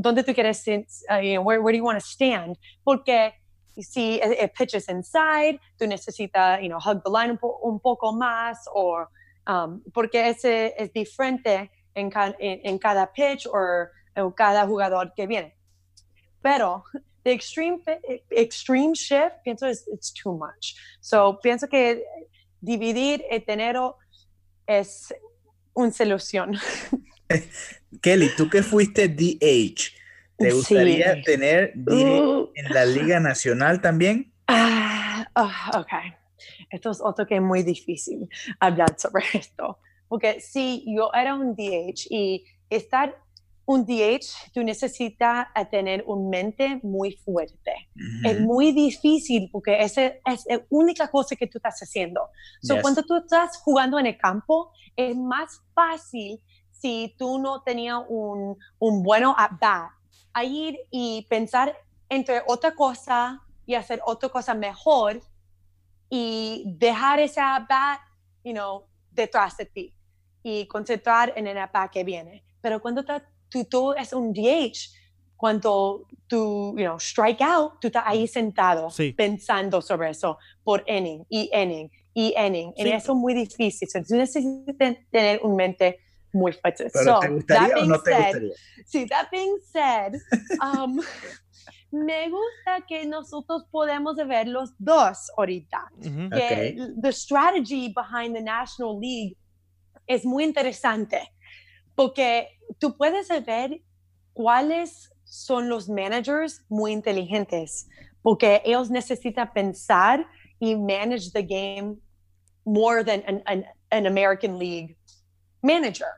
dónde 0.00 0.22
tú 0.22 0.34
quieres, 0.34 0.62
uh, 0.68 1.20
you 1.22 1.34
know, 1.34 1.42
where, 1.42 1.60
where 1.62 1.72
do 1.72 1.78
you 1.78 1.84
want 1.84 1.98
to 1.98 2.04
stand, 2.06 2.56
porque 2.82 3.32
si 3.82 4.20
el, 4.20 4.32
el 4.34 4.50
pitch 4.50 4.74
es 4.74 4.88
inside, 4.88 5.58
tú 5.78 5.86
necesitas, 5.86 6.60
you 6.60 6.68
know, 6.68 6.78
hug 6.78 7.02
the 7.02 7.10
line 7.10 7.30
un, 7.32 7.38
po- 7.38 7.58
un 7.62 7.80
poco 7.80 8.12
más, 8.12 8.58
o 8.72 9.06
um, 9.46 9.82
porque 9.92 10.28
ese 10.28 10.74
es 10.76 10.92
diferente 10.92 11.70
en, 11.94 12.10
ca- 12.10 12.36
en, 12.38 12.60
en 12.64 12.78
cada 12.78 13.10
pitch 13.12 13.46
o 13.46 13.88
en 14.14 14.30
cada 14.32 14.66
jugador 14.66 15.12
que 15.14 15.26
viene. 15.26 15.56
Pero 16.42 16.84
the 17.24 17.32
extreme, 17.32 17.80
extreme 18.30 18.94
shift, 18.94 19.36
pienso 19.44 19.66
es 19.66 19.88
it's 19.92 20.12
too 20.12 20.32
much. 20.36 20.74
So, 21.00 21.38
pienso 21.42 21.66
que 21.68 22.04
dividir 22.60 23.24
el 23.30 23.44
dinero 23.46 23.96
es 24.66 25.12
una 25.74 25.90
solución. 25.90 26.58
Kelly, 28.02 28.30
tú 28.36 28.48
que 28.48 28.62
fuiste 28.62 29.08
DH, 29.08 29.90
¿te 30.38 30.50
Sí. 30.50 30.56
gustaría 30.56 31.22
tener 31.22 31.72
DH 31.74 32.20
Uh, 32.22 32.50
en 32.54 32.72
la 32.72 32.84
Liga 32.84 33.20
Nacional 33.20 33.80
también? 33.80 34.32
ah, 34.48 35.26
ah, 35.34 35.70
ok. 35.78 35.92
Esto 36.70 36.90
es 36.90 37.00
otro 37.00 37.26
que 37.26 37.36
es 37.36 37.42
muy 37.42 37.62
difícil 37.62 38.28
hablar 38.60 38.94
sobre 38.98 39.24
esto. 39.34 39.78
Porque 40.08 40.40
si 40.40 40.84
yo 40.94 41.10
era 41.14 41.34
un 41.34 41.54
DH 41.54 42.06
y 42.10 42.44
estar 42.68 43.16
un 43.66 43.86
DH, 43.86 44.52
tú 44.52 44.62
necesitas 44.62 45.46
a 45.54 45.64
tener 45.64 46.04
una 46.06 46.28
mente 46.28 46.80
muy 46.82 47.12
fuerte. 47.24 47.72
Es 48.22 48.38
muy 48.38 48.72
difícil 48.72 49.48
porque 49.50 49.80
esa 49.80 50.04
es 50.06 50.44
la 50.46 50.60
única 50.68 51.08
cosa 51.08 51.34
que 51.34 51.46
tú 51.46 51.56
estás 51.56 51.80
haciendo. 51.80 52.20
So, 52.60 52.74
Yes. 52.74 52.82
Cuando 52.82 53.02
tú 53.04 53.16
estás 53.16 53.56
jugando 53.62 53.98
en 53.98 54.04
el 54.06 54.18
campo, 54.18 54.70
es 54.94 55.16
más 55.16 55.62
fácil 55.74 56.40
si 56.72 57.14
tú 57.18 57.38
no 57.38 57.62
tenías 57.62 58.00
un, 58.08 58.58
un 58.78 59.02
bueno 59.02 59.34
at-bat, 59.38 59.88
a 60.34 60.44
ir 60.44 60.78
y 60.90 61.26
pensar 61.30 61.76
entre 62.08 62.42
otra 62.46 62.74
cosa 62.74 63.40
y 63.66 63.74
hacer 63.74 64.00
otra 64.04 64.28
cosa 64.28 64.52
mejor 64.54 65.20
y 66.10 66.64
dejar 66.76 67.20
ese 67.20 67.40
at-bat, 67.40 68.00
you 68.44 68.52
know, 68.52 68.84
detrás 69.10 69.56
de 69.56 69.66
ti 69.66 69.94
y 70.42 70.66
concentrar 70.66 71.32
en 71.36 71.46
el 71.46 71.56
at-bat 71.56 71.90
que 71.90 72.04
viene. 72.04 72.44
Pero 72.60 72.80
cuando 72.80 73.02
tú, 73.04 73.64
tú 73.64 73.92
es 73.94 74.12
un 74.12 74.32
DH, 74.32 74.90
cuando 75.36 76.06
tú, 76.26 76.74
you 76.76 76.84
know, 76.84 76.96
strike 76.98 77.40
out, 77.40 77.80
tú 77.80 77.88
estás 77.88 78.04
ahí 78.06 78.26
sentado 78.26 78.90
Sí. 78.90 79.12
pensando 79.12 79.80
sobre 79.82 80.10
eso 80.10 80.38
por 80.62 80.84
inning 80.88 81.24
y 81.28 81.50
inning 81.52 81.90
y 82.14 82.34
inning. 82.36 82.72
Sí. 82.76 82.82
Y 82.86 82.90
eso 82.90 83.12
es 83.12 83.18
muy 83.18 83.34
difícil. 83.34 83.88
Tú 84.06 84.14
necesitas 84.16 84.96
tener 85.10 85.40
una 85.42 85.54
mente 85.56 86.00
muy 86.34 86.52
fuertes. 86.52 86.92
¿Pero 86.92 87.04
So, 87.14 87.20
te 87.20 87.28
gustaría 87.28 87.68
that 87.68 87.70
o 87.70 87.74
being 87.80 87.88
no 87.88 88.02
te 88.02 88.10
said- 88.10 88.24
gustaría? 88.24 88.54
Sí, 88.86 89.06
that 89.08 89.30
being 89.30 89.56
said, 89.72 90.14
um, 90.62 91.00
me 91.92 92.28
gusta 92.28 92.84
que 92.88 93.06
nosotros 93.06 93.64
podemos 93.70 94.16
ver 94.16 94.48
los 94.48 94.74
dos 94.78 95.30
ahorita. 95.38 95.90
Que 96.02 96.76
the 97.00 97.12
strategy 97.12 97.92
behind 97.94 98.34
the 98.34 98.42
National 98.42 98.98
League 98.98 99.36
es 100.06 100.24
muy 100.24 100.44
interesante 100.44 101.20
porque 101.94 102.48
tú 102.78 102.96
puedes 102.96 103.28
ver 103.46 103.80
cuáles 104.34 105.10
son 105.24 105.68
los 105.68 105.88
managers 105.88 106.62
muy 106.68 106.92
inteligentes 106.92 107.86
porque 108.22 108.60
ellos 108.64 108.90
necesitan 108.90 109.52
pensar 109.52 110.26
y 110.58 110.74
manage 110.76 111.30
the 111.32 111.42
game 111.42 111.96
more 112.64 113.04
than 113.04 113.22
an, 113.26 113.42
an, 113.46 113.64
an 113.90 114.06
American 114.06 114.58
League 114.58 114.96
manager. 115.62 116.08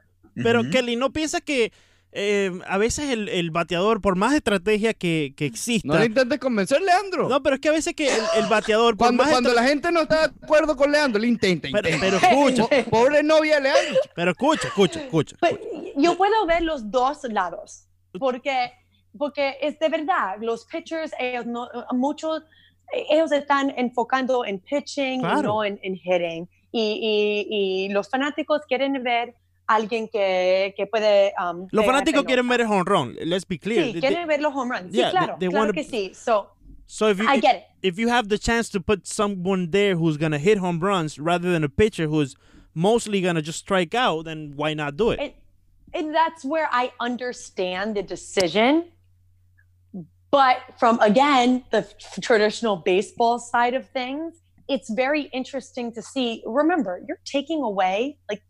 Pero. 0.43 0.63
Kelly, 0.71 0.97
¿no 0.97 1.13
piensa 1.13 1.41
que 1.41 1.73
eh, 2.19 2.51
a 2.67 2.79
veces 2.79 3.11
el, 3.11 3.29
el 3.29 3.51
bateador, 3.51 4.01
por 4.01 4.17
más 4.17 4.33
estrategia 4.35 4.95
que, 4.95 5.35
que 5.37 5.45
exista... 5.45 5.87
No 5.89 5.99
le 5.99 6.07
intentes 6.07 6.39
convencer, 6.39 6.81
Leandro. 6.81 7.29
No, 7.29 7.43
pero 7.43 7.57
es 7.57 7.61
que 7.61 7.69
a 7.69 7.73
veces 7.73 7.95
que 7.95 8.07
el, 8.09 8.23
el 8.37 8.47
bateador, 8.47 8.97
por 8.97 9.07
cuando 9.09 9.23
más 9.25 9.33
cuando 9.33 9.53
la 9.53 9.65
gente 9.65 9.93
no 9.93 10.01
está 10.03 10.29
de 10.29 10.35
acuerdo 10.43 10.77
con 10.77 10.91
Leandro, 10.93 11.21
le 11.21 11.29
intenta, 11.29 11.69
Pero, 11.71 11.89
intenta. 11.91 12.19
pero 12.21 12.33
escucha, 12.57 12.85
Po- 12.85 12.91
Pobre 12.91 13.23
novia 13.23 13.57
de 13.57 13.63
Leandro. 13.63 14.01
pero 14.15 14.31
escucha, 14.31 14.69
escucha, 14.69 15.01
escucha. 15.03 15.37
Pero 15.41 15.59
yo 15.97 16.17
puedo 16.17 16.47
ver 16.47 16.63
los 16.63 16.91
dos 16.91 17.19
lados, 17.25 17.87
porque, 18.19 18.71
porque 19.19 19.57
es 19.61 19.79
de 19.79 19.89
verdad, 19.91 20.37
los 20.41 20.65
pitchers, 20.65 21.13
ellos 21.19 21.45
no, 21.45 21.69
muchos, 21.93 22.43
ellos 23.11 23.31
están 23.33 23.75
enfocando 23.77 24.45
en 24.47 24.61
pitching 24.61 25.19
y 25.19 25.21
Claro. 25.21 25.43
no 25.43 25.65
en, 25.65 25.79
en 25.83 25.97
hitting. 25.97 26.49
Y, 26.73 27.47
y, 27.51 27.85
y 27.87 27.89
los 27.91 28.09
fanáticos 28.09 28.63
quieren 28.69 29.03
ver 29.03 29.35
alguien 29.69 30.09
que, 30.09 30.75
que 30.77 30.87
puede... 30.87 31.33
um, 31.39 31.67
Los 31.73 31.85
fanáticos 31.85 32.25
quieren 32.25 32.49
ver 32.49 32.61
el 32.61 32.67
home 32.67 32.85
run. 32.87 33.17
Let's 33.25 33.45
be 33.47 33.59
clear. 33.59 33.85
Sí, 33.87 33.93
They- 33.95 34.01
quieren 34.01 34.27
ver 34.29 34.41
los 34.41 34.55
home 34.55 34.71
runs. 34.71 34.93
Sí, 34.93 34.99
Yeah, 34.99 35.11
they- 35.11 35.19
claro, 35.19 35.37
they 35.39 35.49
claro 35.49 35.67
wanna- 35.67 35.73
que 35.73 35.85
sí. 35.85 36.15
So, 36.15 36.49
So 36.87 37.09
if 37.09 37.19
you 37.19 37.29
I 37.29 37.41
get 37.41 37.57
it. 37.57 37.63
if 37.83 37.99
you 37.99 38.09
have 38.09 38.29
the 38.29 38.39
chance 38.39 38.69
to 38.71 38.81
put 38.81 39.07
someone 39.07 39.71
there 39.71 39.97
who's 39.97 40.17
gonna 40.17 40.39
hit 40.39 40.59
home 40.59 40.79
runs 40.81 41.19
rather 41.19 41.51
than 41.51 41.65
a 41.65 41.69
pitcher 41.69 42.07
who's 42.07 42.37
mostly 42.75 43.21
gonna 43.21 43.43
just 43.43 43.59
strike 43.59 43.93
out, 43.95 44.25
then 44.27 44.53
why 44.55 44.73
not 44.75 44.97
do 44.97 45.11
it? 45.11 45.19
and, 45.19 45.33
and 45.95 46.15
that's 46.15 46.45
where 46.45 46.69
I 46.71 46.93
understand 47.01 47.97
the 47.97 48.03
decision. 48.05 48.85
But 50.31 50.59
from 50.79 51.01
again 51.01 51.65
the 51.71 51.87
traditional 52.21 52.77
baseball 52.77 53.39
side 53.39 53.75
of 53.75 53.89
things, 53.91 54.35
it's 54.69 54.91
very 54.91 55.23
interesting 55.33 55.93
to 55.95 56.03
see. 56.03 56.43
Remember, 56.45 57.01
you're 57.07 57.21
taking 57.25 57.63
away 57.63 58.19
like 58.29 58.43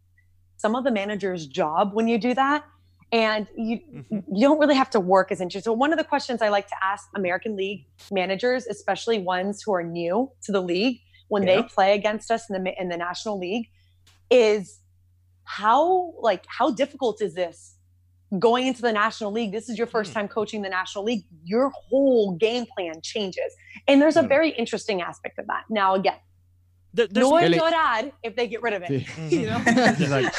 some 0.56 0.74
of 0.74 0.84
the 0.84 0.90
manager's 0.90 1.46
job 1.46 1.92
when 1.94 2.08
you 2.08 2.18
do 2.18 2.34
that, 2.34 2.64
and 3.12 3.46
you 3.56 3.78
Mhm. 4.10 4.24
you 4.32 4.46
don't 4.48 4.58
really 4.58 4.74
have 4.74 4.90
to 4.90 5.00
work 5.00 5.30
as 5.32 5.40
interested. 5.40 5.64
So 5.64 5.72
one 5.72 5.92
of 5.92 5.98
the 5.98 6.04
questions 6.04 6.42
I 6.42 6.48
like 6.48 6.66
to 6.68 6.76
ask 6.82 7.08
American 7.14 7.56
League 7.56 7.86
managers, 8.10 8.66
especially 8.66 9.18
ones 9.18 9.62
who 9.62 9.72
are 9.74 9.82
new 9.84 10.30
to 10.42 10.52
the 10.52 10.60
league, 10.60 11.00
when 11.28 11.44
they 11.44 11.62
play 11.62 11.94
against 11.94 12.30
us 12.30 12.48
in 12.50 12.62
the 12.62 12.80
in 12.80 12.88
the 12.88 12.96
National 12.96 13.38
League, 13.38 13.66
is 14.30 14.80
how 15.44 16.12
like 16.20 16.44
how 16.48 16.70
difficult 16.72 17.22
is 17.22 17.34
this 17.34 17.74
going 18.40 18.66
into 18.66 18.82
the 18.82 18.92
national 18.92 19.30
league 19.30 19.52
this 19.52 19.68
is 19.68 19.78
your 19.78 19.86
first 19.86 20.10
Hmm. 20.10 20.18
time 20.18 20.28
coaching 20.28 20.62
the 20.62 20.68
national 20.68 21.04
league 21.04 21.22
your 21.44 21.70
whole 21.70 22.32
game 22.32 22.66
plan 22.66 22.94
changes 23.00 23.54
and 23.86 24.02
there's 24.02 24.16
a 24.16 24.22
Hmm. 24.22 24.26
very 24.28 24.50
interesting 24.50 25.00
aspect 25.00 25.38
of 25.38 25.46
that 25.46 25.62
now 25.70 25.94
again 25.94 26.18
There- 26.96 27.08
no 27.20 27.28
voy 27.30 27.44
a 27.44 27.48
llorar 27.48 28.12
if 28.22 28.34
they 28.34 28.48
get 28.48 28.60
rid 28.62 28.74
of 28.74 28.82
it 28.90 29.06
Sí. 29.06 29.30
you 29.42 29.46
know? 29.46 29.58
Exacto. 29.66 30.30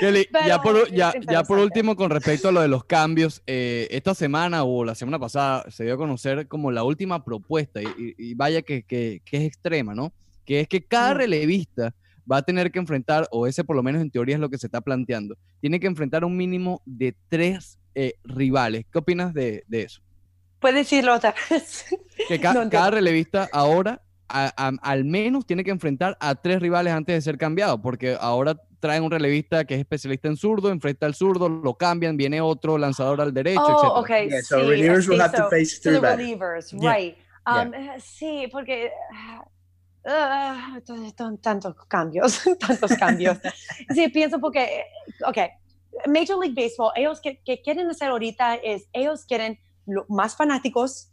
Kelly, 0.00 0.28
ya, 0.46 0.60
por, 0.60 0.90
ya, 0.92 1.12
ya 1.30 1.42
por 1.44 1.58
último, 1.58 1.96
con 1.96 2.10
respecto 2.10 2.48
a 2.48 2.52
lo 2.52 2.60
de 2.60 2.68
los 2.68 2.84
cambios, 2.84 3.42
eh, 3.46 3.86
esta 3.90 4.14
semana 4.14 4.64
o 4.64 4.84
la 4.84 4.94
semana 4.94 5.18
pasada 5.18 5.64
se 5.70 5.84
dio 5.84 5.94
a 5.94 5.96
conocer 5.96 6.46
como 6.48 6.70
la 6.70 6.82
última 6.82 7.24
propuesta, 7.24 7.80
y, 7.82 8.34
vaya 8.34 8.62
que, 8.62 8.82
que- 8.82 9.22
que 9.24 9.36
es 9.38 9.42
extrema, 9.44 9.94
¿no? 9.94 10.12
Que 10.44 10.60
es 10.60 10.68
que 10.68 10.82
cada 10.82 11.14
relevista 11.14 11.94
va 12.30 12.38
a 12.38 12.42
tener 12.42 12.70
que 12.70 12.78
enfrentar, 12.78 13.26
o 13.30 13.46
ese 13.46 13.64
por 13.64 13.76
lo 13.76 13.82
menos 13.82 14.02
en 14.02 14.10
teoría 14.10 14.34
es 14.34 14.40
lo 14.40 14.50
que 14.50 14.58
se 14.58 14.66
está 14.66 14.80
planteando, 14.80 15.36
tiene 15.60 15.80
que 15.80 15.86
enfrentar 15.86 16.24
un 16.24 16.36
mínimo 16.36 16.82
de 16.84 17.14
tres 17.28 17.78
eh, 17.94 18.14
rivales. 18.24 18.84
¿Qué 18.92 18.98
opinas 18.98 19.32
de, 19.34 19.64
de 19.66 19.82
eso? 19.82 20.00
puedes 20.60 20.76
decirlo 20.76 21.14
otra 21.14 21.32
vez 21.48 21.84
Que 22.26 22.40
ca- 22.40 22.52
No 22.52 22.62
entiendo. 22.62 22.70
cada 22.70 22.90
relevista 22.90 23.48
ahora 23.52 24.02
a- 24.28 24.52
a- 24.56 24.72
al 24.90 25.04
menos 25.04 25.46
tiene 25.46 25.64
que 25.64 25.70
enfrentar 25.70 26.16
a 26.20 26.34
tres 26.34 26.60
rivales 26.60 26.92
antes 26.92 27.14
de 27.14 27.20
ser 27.22 27.38
cambiado, 27.38 27.80
porque 27.80 28.16
ahora 28.20 28.60
traen 28.80 29.02
un 29.02 29.10
relevista 29.10 29.64
que 29.64 29.74
es 29.74 29.80
especialista 29.80 30.28
en 30.28 30.36
zurdo, 30.36 30.70
enfrenta 30.70 31.06
al 31.06 31.14
zurdo, 31.14 31.48
lo 31.48 31.74
cambian, 31.74 32.16
viene 32.16 32.40
otro 32.40 32.78
lanzador 32.78 33.20
al 33.20 33.32
derecho, 33.34 33.60
oh 33.62 33.72
etcétera. 33.72 34.00
okay 34.00 34.28
Yeah, 34.28 34.42
so 34.42 34.60
sí, 34.60 34.66
relievers 34.68 35.08
will 35.08 35.20
have 35.20 35.32
to 35.36 35.44
so- 35.44 35.50
face 35.50 35.66
so 35.76 35.82
three 35.82 35.94
the 35.94 36.00
batters. 36.00 36.18
relievers 36.18 36.72
Yeah. 36.72 36.92
right 36.92 37.16
um, 37.46 37.74
eh, 37.74 37.96
sí 37.98 38.48
porque 38.52 38.92
t- 40.84 41.36
tantos 41.42 41.74
cambios 41.88 42.40
tantos 42.60 42.92
cambios 42.98 43.38
sí 43.94 44.08
pienso 44.08 44.38
porque 44.40 44.84
ok 45.26 45.38
Major 46.06 46.38
League 46.38 46.54
Baseball 46.54 46.92
ellos 46.96 47.20
que, 47.20 47.40
que 47.44 47.60
quieren 47.62 47.88
hacer 47.88 48.08
ahorita 48.10 48.54
es 48.56 48.88
ellos 48.92 49.24
quieren 49.26 49.58
lo- 49.86 50.06
más 50.08 50.36
fanáticos 50.36 51.10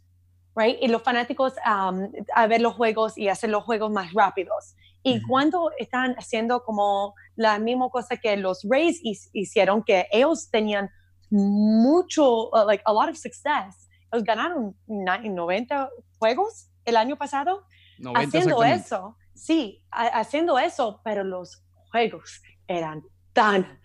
right 0.56 0.76
y 0.80 0.88
los 0.88 1.02
fanáticos 1.02 1.52
um, 1.66 2.10
a 2.34 2.46
ver 2.46 2.60
los 2.60 2.74
juegos 2.74 3.16
y 3.16 3.28
hacer 3.28 3.50
los 3.50 3.62
juegos 3.64 3.90
más 3.90 4.12
rápidos. 4.12 4.74
Y 5.02 5.22
cuando 5.22 5.70
están 5.78 6.14
haciendo 6.18 6.64
como 6.64 7.14
la 7.36 7.60
misma 7.60 7.88
cosa 7.90 8.16
que 8.16 8.36
los 8.36 8.66
Rays 8.68 9.00
hicieron 9.32 9.84
que 9.84 10.08
ellos 10.10 10.50
tenían 10.50 10.90
mucho 11.30 12.48
uh, 12.50 12.64
like 12.66 12.82
a 12.86 12.92
lot 12.92 13.08
of 13.08 13.16
success 13.16 13.88
ellos 14.12 14.24
ganaron 14.24 14.74
na- 14.86 15.18
90 15.18 15.90
juegos 16.18 16.70
el 16.84 16.96
año 16.96 17.16
pasado 17.16 17.64
90 17.98 18.20
haciendo 18.38 18.56
eso, 18.82 19.16
sí, 19.34 19.82
ha- 19.90 20.20
haciendo 20.20 20.58
eso, 20.58 21.00
pero 21.04 21.24
los 21.24 21.62
juegos 21.90 22.42
eran 22.68 23.02
tan 23.32 23.80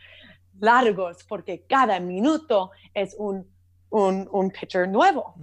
largos 0.60 1.24
porque 1.28 1.66
cada 1.68 2.00
minuto 2.00 2.72
es 2.94 3.16
un, 3.18 3.48
un, 3.90 4.28
un 4.32 4.52
pitcher 4.52 4.88
nuevo. 4.90 5.34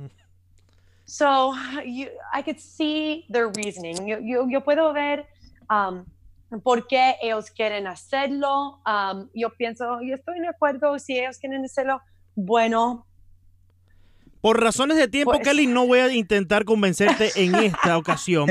So, 1.10 1.54
you, 1.86 2.08
I 2.34 2.42
could 2.42 2.58
see 2.60 3.24
their 3.30 3.48
reasoning. 3.48 3.96
Yo, 4.06 4.18
yo, 4.20 4.46
yo 4.50 4.60
puedo 4.62 4.92
ver 4.92 5.24
um, 5.70 6.04
por 6.62 6.86
qué 6.86 7.14
ellos 7.22 7.50
quieren 7.50 7.86
hacerlo. 7.86 8.80
Um, 8.86 9.28
yo 9.34 9.48
pienso, 9.56 10.02
yo 10.02 10.14
estoy 10.14 10.38
de 10.40 10.48
acuerdo 10.48 10.98
si 10.98 11.18
ellos 11.18 11.38
quieren 11.38 11.64
hacerlo. 11.64 12.00
Bueno, 12.34 13.06
Por 14.42 14.60
razones 14.62 14.96
de 14.98 15.08
tiempo, 15.08 15.32
Pues- 15.32 15.42
Kelly, 15.42 15.66
no 15.66 15.86
voy 15.86 15.98
a 16.00 16.14
intentar 16.14 16.64
convencerte 16.66 17.30
en 17.36 17.54
esta 17.56 17.96
ocasión, 17.98 18.46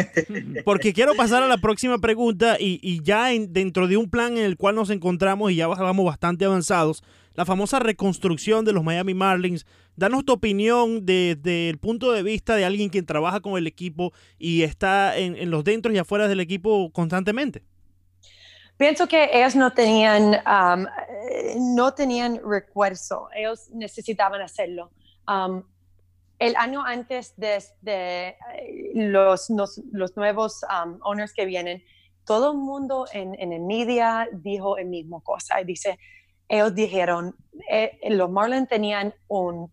porque 0.65 0.93
quiero 0.93 1.13
pasar 1.15 1.43
a 1.43 1.47
la 1.47 1.57
próxima 1.59 1.97
pregunta 1.99 2.57
y, 2.59 2.79
y 2.81 3.01
ya 3.03 3.31
en- 3.33 3.53
dentro 3.53 3.87
de 3.87 3.95
un 3.97 4.09
plan 4.09 4.35
en 4.37 4.43
el 4.43 4.57
cual 4.57 4.75
nos 4.75 4.89
encontramos 4.89 5.51
y 5.51 5.55
ya 5.57 5.67
vamos 5.67 6.05
bastante 6.05 6.43
avanzados, 6.43 7.03
la 7.37 7.45
famosa 7.45 7.77
reconstrucción 7.77 8.65
de 8.65 8.73
los 8.73 8.83
Miami 8.83 9.13
Marlins. 9.13 9.65
Danos 9.95 10.25
tu 10.25 10.33
opinión 10.33 11.05
desde 11.05 11.69
el 11.69 11.77
punto 11.77 12.11
de 12.11 12.23
vista 12.23 12.55
de 12.55 12.65
alguien 12.65 12.89
que 12.89 13.03
trabaja 13.03 13.39
con 13.39 13.57
el 13.57 13.67
equipo 13.67 14.11
y 14.39 14.63
está 14.63 15.15
en, 15.15 15.35
en 15.37 15.51
los 15.51 15.63
dentros 15.63 15.93
y 15.95 15.99
afuera 15.99 16.27
del 16.27 16.39
equipo 16.39 16.91
constantemente. 16.91 17.63
Pienso 18.75 19.07
que 19.07 19.29
ellos 19.33 19.55
no 19.55 19.71
tenían, 19.71 20.37
um, 20.45 20.85
no 21.75 21.93
tenían 21.93 22.39
refuerzo, 22.43 23.29
ellos 23.35 23.69
necesitaban 23.71 24.41
hacerlo. 24.41 24.91
Um, 25.27 25.63
el 26.39 26.55
año 26.55 26.83
antes 26.83 27.33
de, 27.37 27.63
de, 27.81 28.29
eh, 28.29 28.91
los, 28.95 29.49
los, 29.51 29.81
los 29.91 30.15
nuevos 30.17 30.61
um, 30.63 30.99
owners 31.03 31.33
que 31.33 31.45
vienen, 31.45 31.83
todo 32.25 32.51
el 32.51 32.57
mundo 32.57 33.05
en, 33.13 33.35
en 33.39 33.53
el 33.53 33.61
media 33.61 34.27
dijo 34.31 34.77
el 34.77 34.87
mismo 34.87 35.21
cosa. 35.21 35.55
Dice, 35.65 35.97
ellos 36.49 36.73
dijeron, 36.75 37.35
eh, 37.69 37.99
los 38.09 38.29
Marlins 38.29 38.69
tenían 38.69 39.13
un, 39.27 39.71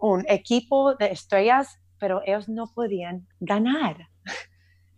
un 0.00 0.24
equipo 0.28 0.94
de 0.94 1.06
estrellas, 1.06 1.78
pero 1.98 2.22
ellos 2.24 2.48
no 2.48 2.66
podían 2.72 3.26
ganar 3.40 4.08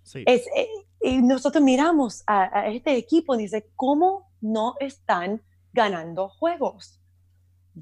Sí. 0.03 0.23
es, 0.25 0.47
eh, 0.55 0.69
y 1.01 1.21
nosotros 1.21 1.63
miramos 1.65 2.23
a, 2.29 2.61
a 2.61 2.69
este 2.69 2.97
equipo 2.97 3.35
y 3.35 3.39
dice, 3.39 3.69
¿cómo 3.75 4.31
no 4.41 4.77
están 4.79 5.43
ganando 5.73 6.29
juegos? 6.29 7.01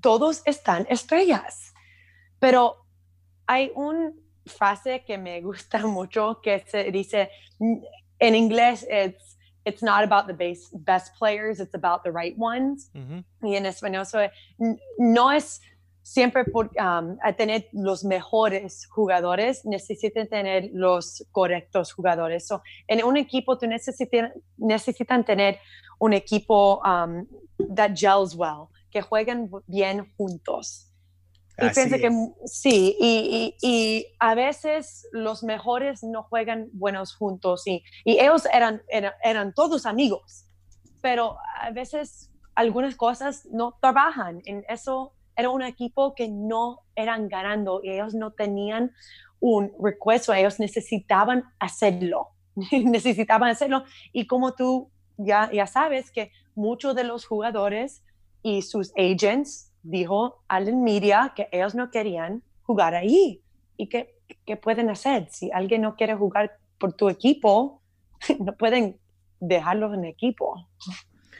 Todos 0.00 0.42
están 0.46 0.86
estrellas. 0.88 1.74
Pero 2.38 2.86
hay 3.46 3.72
una 3.74 4.12
frase 4.46 5.04
que 5.04 5.18
me 5.18 5.42
gusta 5.42 5.78
mucho 5.86 6.40
que 6.42 6.64
se 6.66 6.90
dice, 6.90 7.30
en 8.18 8.34
inglés, 8.34 8.86
it's, 8.90 9.33
it's 9.64 9.82
not 9.82 10.04
about 10.04 10.26
the 10.26 10.34
base, 10.34 10.68
best 10.72 11.14
players, 11.16 11.60
it's 11.60 11.74
about 11.74 12.04
the 12.04 12.12
right 12.12 12.36
ones. 12.36 12.90
Ujú. 12.94 13.24
Y 13.42 13.56
en 13.56 13.66
n- 13.66 14.78
no 14.98 15.30
es 15.30 15.60
siempre 16.02 16.44
por 16.44 16.70
um, 16.78 17.16
a 17.22 17.32
tener 17.32 17.68
los 17.72 18.04
mejores 18.04 18.86
jugadores, 18.86 19.64
necesitan 19.64 20.28
tener 20.28 20.70
los 20.72 21.24
correctos 21.32 21.92
jugadores. 21.92 22.46
So, 22.46 22.62
en 22.86 23.02
un 23.04 23.16
equipo 23.16 23.56
tú 23.58 23.66
necesitan, 23.66 24.32
necesitan 24.58 25.24
tener 25.24 25.58
un 25.98 26.12
equipo 26.12 26.82
um, 26.84 27.26
that 27.74 27.96
gels 27.96 28.34
well, 28.36 28.68
que 28.90 29.00
jueguen 29.00 29.50
bien 29.66 30.12
juntos. 30.16 30.90
Y 31.60 31.66
Así 31.66 31.88
que 32.00 32.06
es. 32.08 32.12
sí, 32.46 32.96
y, 32.98 33.54
y- 33.62 33.68
y 33.68 34.06
a 34.18 34.34
veces 34.34 35.06
los 35.12 35.42
mejores 35.44 36.02
no 36.02 36.24
juegan 36.24 36.68
buenos 36.72 37.14
juntos 37.14 37.66
y, 37.66 37.82
y 38.04 38.18
ellos 38.18 38.46
eran, 38.52 38.82
eran, 38.88 39.12
eran 39.22 39.54
todos 39.54 39.86
amigos, 39.86 40.46
pero 41.00 41.36
a 41.60 41.70
veces 41.70 42.30
algunas 42.56 42.96
cosas 42.96 43.46
no 43.52 43.76
trabajan. 43.80 44.40
En 44.46 44.64
eso 44.68 45.12
era 45.36 45.50
un 45.50 45.62
equipo 45.62 46.14
que 46.14 46.28
no 46.28 46.80
eran 46.96 47.28
ganando 47.28 47.80
y 47.82 47.90
ellos 47.90 48.14
no 48.14 48.32
tenían 48.32 48.92
un 49.40 49.72
request, 49.82 50.28
ellos 50.30 50.58
necesitaban 50.58 51.44
hacerlo, 51.60 52.30
necesitaban 52.72 53.50
hacerlo 53.50 53.84
y 54.12 54.26
como 54.26 54.54
tú 54.54 54.90
ya, 55.18 55.50
ya 55.52 55.66
sabes 55.66 56.10
que 56.10 56.32
muchos 56.56 56.94
de 56.96 57.04
los 57.04 57.26
jugadores 57.26 58.02
y 58.42 58.62
sus 58.62 58.92
agents 58.96 59.70
dijo 59.84 60.42
al 60.48 60.74
media 60.74 61.32
que 61.36 61.48
ellos 61.52 61.74
no 61.76 61.90
querían 61.90 62.42
jugar 62.62 62.94
ahí. 62.96 63.40
¿Y 63.76 63.88
qué, 63.88 64.16
qué 64.44 64.56
pueden 64.56 64.90
hacer? 64.90 65.28
Si 65.30 65.50
alguien 65.52 65.82
no 65.82 65.94
quiere 65.94 66.14
jugar 66.14 66.56
por 66.78 66.92
tu 66.94 67.08
equipo, 67.08 67.80
no 68.40 68.54
pueden 68.56 68.98
dejarlos 69.38 69.94
en 69.94 70.04
equipo. 70.04 70.68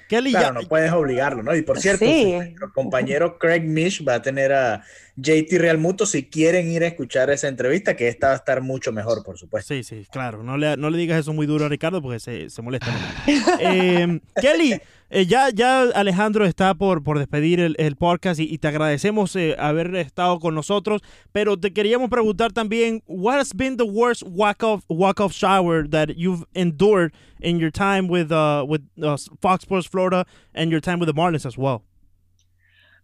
Kelly, 0.09 0.31
Claro, 0.31 0.47
ya, 0.47 0.53
no 0.53 0.69
puedes 0.69 0.93
obligarlo, 0.93 1.43
¿no? 1.43 1.57
Y 1.57 1.63
por 1.63 1.81
cierto, 1.81 2.05
Sí. 2.05 2.35
nuestro 2.35 2.73
compañero 2.73 3.39
Craig 3.39 3.63
Mish 3.63 4.07
va 4.07 4.15
a 4.17 4.23
tener 4.23 4.53
a 4.53 4.85
JT 5.16 5.59
Realmuto 5.59 6.07
si 6.07 6.24
quieren 6.24 6.70
ir 6.70 6.83
a 6.83 6.88
escuchar 6.88 7.31
esa 7.31 7.46
entrevista, 7.48 7.94
que 7.94 8.09
esta 8.09 8.29
va 8.29 8.33
a 8.33 8.37
estar 8.37 8.61
mucho 8.62 8.90
mejor, 8.92 9.22
por 9.22 9.38
supuesto. 9.38 9.72
Sí, 9.72 9.85
sí, 9.85 10.07
claro. 10.11 10.42
No 10.42 10.57
le, 10.57 10.77
no 10.77 10.90
le 10.90 10.98
digas 10.98 11.20
eso 11.20 11.33
muy 11.33 11.46
duro 11.46 11.66
a 11.66 11.68
Ricardo 11.68 12.03
porque 12.03 12.18
se, 12.20 12.50
se 12.50 12.62
molesta. 12.62 12.92
Eh, 13.61 14.20
Kelly, 14.40 14.81
eh, 15.11 15.27
ya, 15.27 15.50
ya 15.50 15.83
Alejandro 15.83 16.44
está 16.44 16.74
por, 16.74 17.03
por 17.03 17.18
despedir 17.18 17.61
el, 17.61 17.77
el 17.79 17.96
podcast 17.96 18.40
y, 18.40 18.44
y 18.53 18.59
te 18.59 18.68
agradecemos 18.68 19.35
eh, 19.37 19.55
haber 19.59 19.94
estado 19.96 20.40
con 20.40 20.55
nosotros, 20.55 21.03
pero 21.33 21.57
te 21.57 21.72
queríamos 21.72 22.11
preguntar 22.11 22.53
también, 22.53 23.03
what 23.07 23.38
has 23.38 23.55
been 23.55 23.77
the 23.77 23.85
worst 23.85 24.22
walk-off 24.27 24.85
walk-off 24.88 25.33
shower 25.33 25.88
that 25.88 26.09
you've 26.16 26.44
endured 26.55 27.12
in 27.40 27.59
your 27.59 27.70
time 27.70 28.09
with, 28.09 28.33
uh, 28.33 28.64
with 28.66 28.83
uh, 29.03 29.16
Fox 29.40 29.62
Sports 29.62 29.87
Florida 29.87 30.27
and 30.55 30.70
your 30.70 30.81
time 30.81 30.98
with 30.98 31.07
the 31.07 31.14
Marlins 31.14 31.46
as 31.46 31.57
well? 31.57 31.83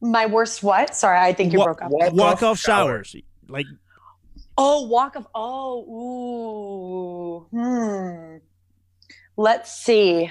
My 0.00 0.26
worst 0.26 0.62
what? 0.62 0.94
Sorry, 0.96 1.18
I 1.18 1.32
think 1.32 1.52
you 1.52 1.58
Wa- 1.58 1.64
broke 1.66 1.82
up. 1.82 1.90
Walk-off 1.90 2.12
Walk-off 2.14 2.58
shower. 2.58 3.04
showers. 3.04 3.16
Like, 3.48 3.66
Oh, 4.62 4.86
walk 4.86 5.16
of 5.16 5.26
oh, 5.34 5.86
ooh, 5.96 7.48
hmm. 7.50 8.36
Let's 9.36 9.72
see. 9.72 10.30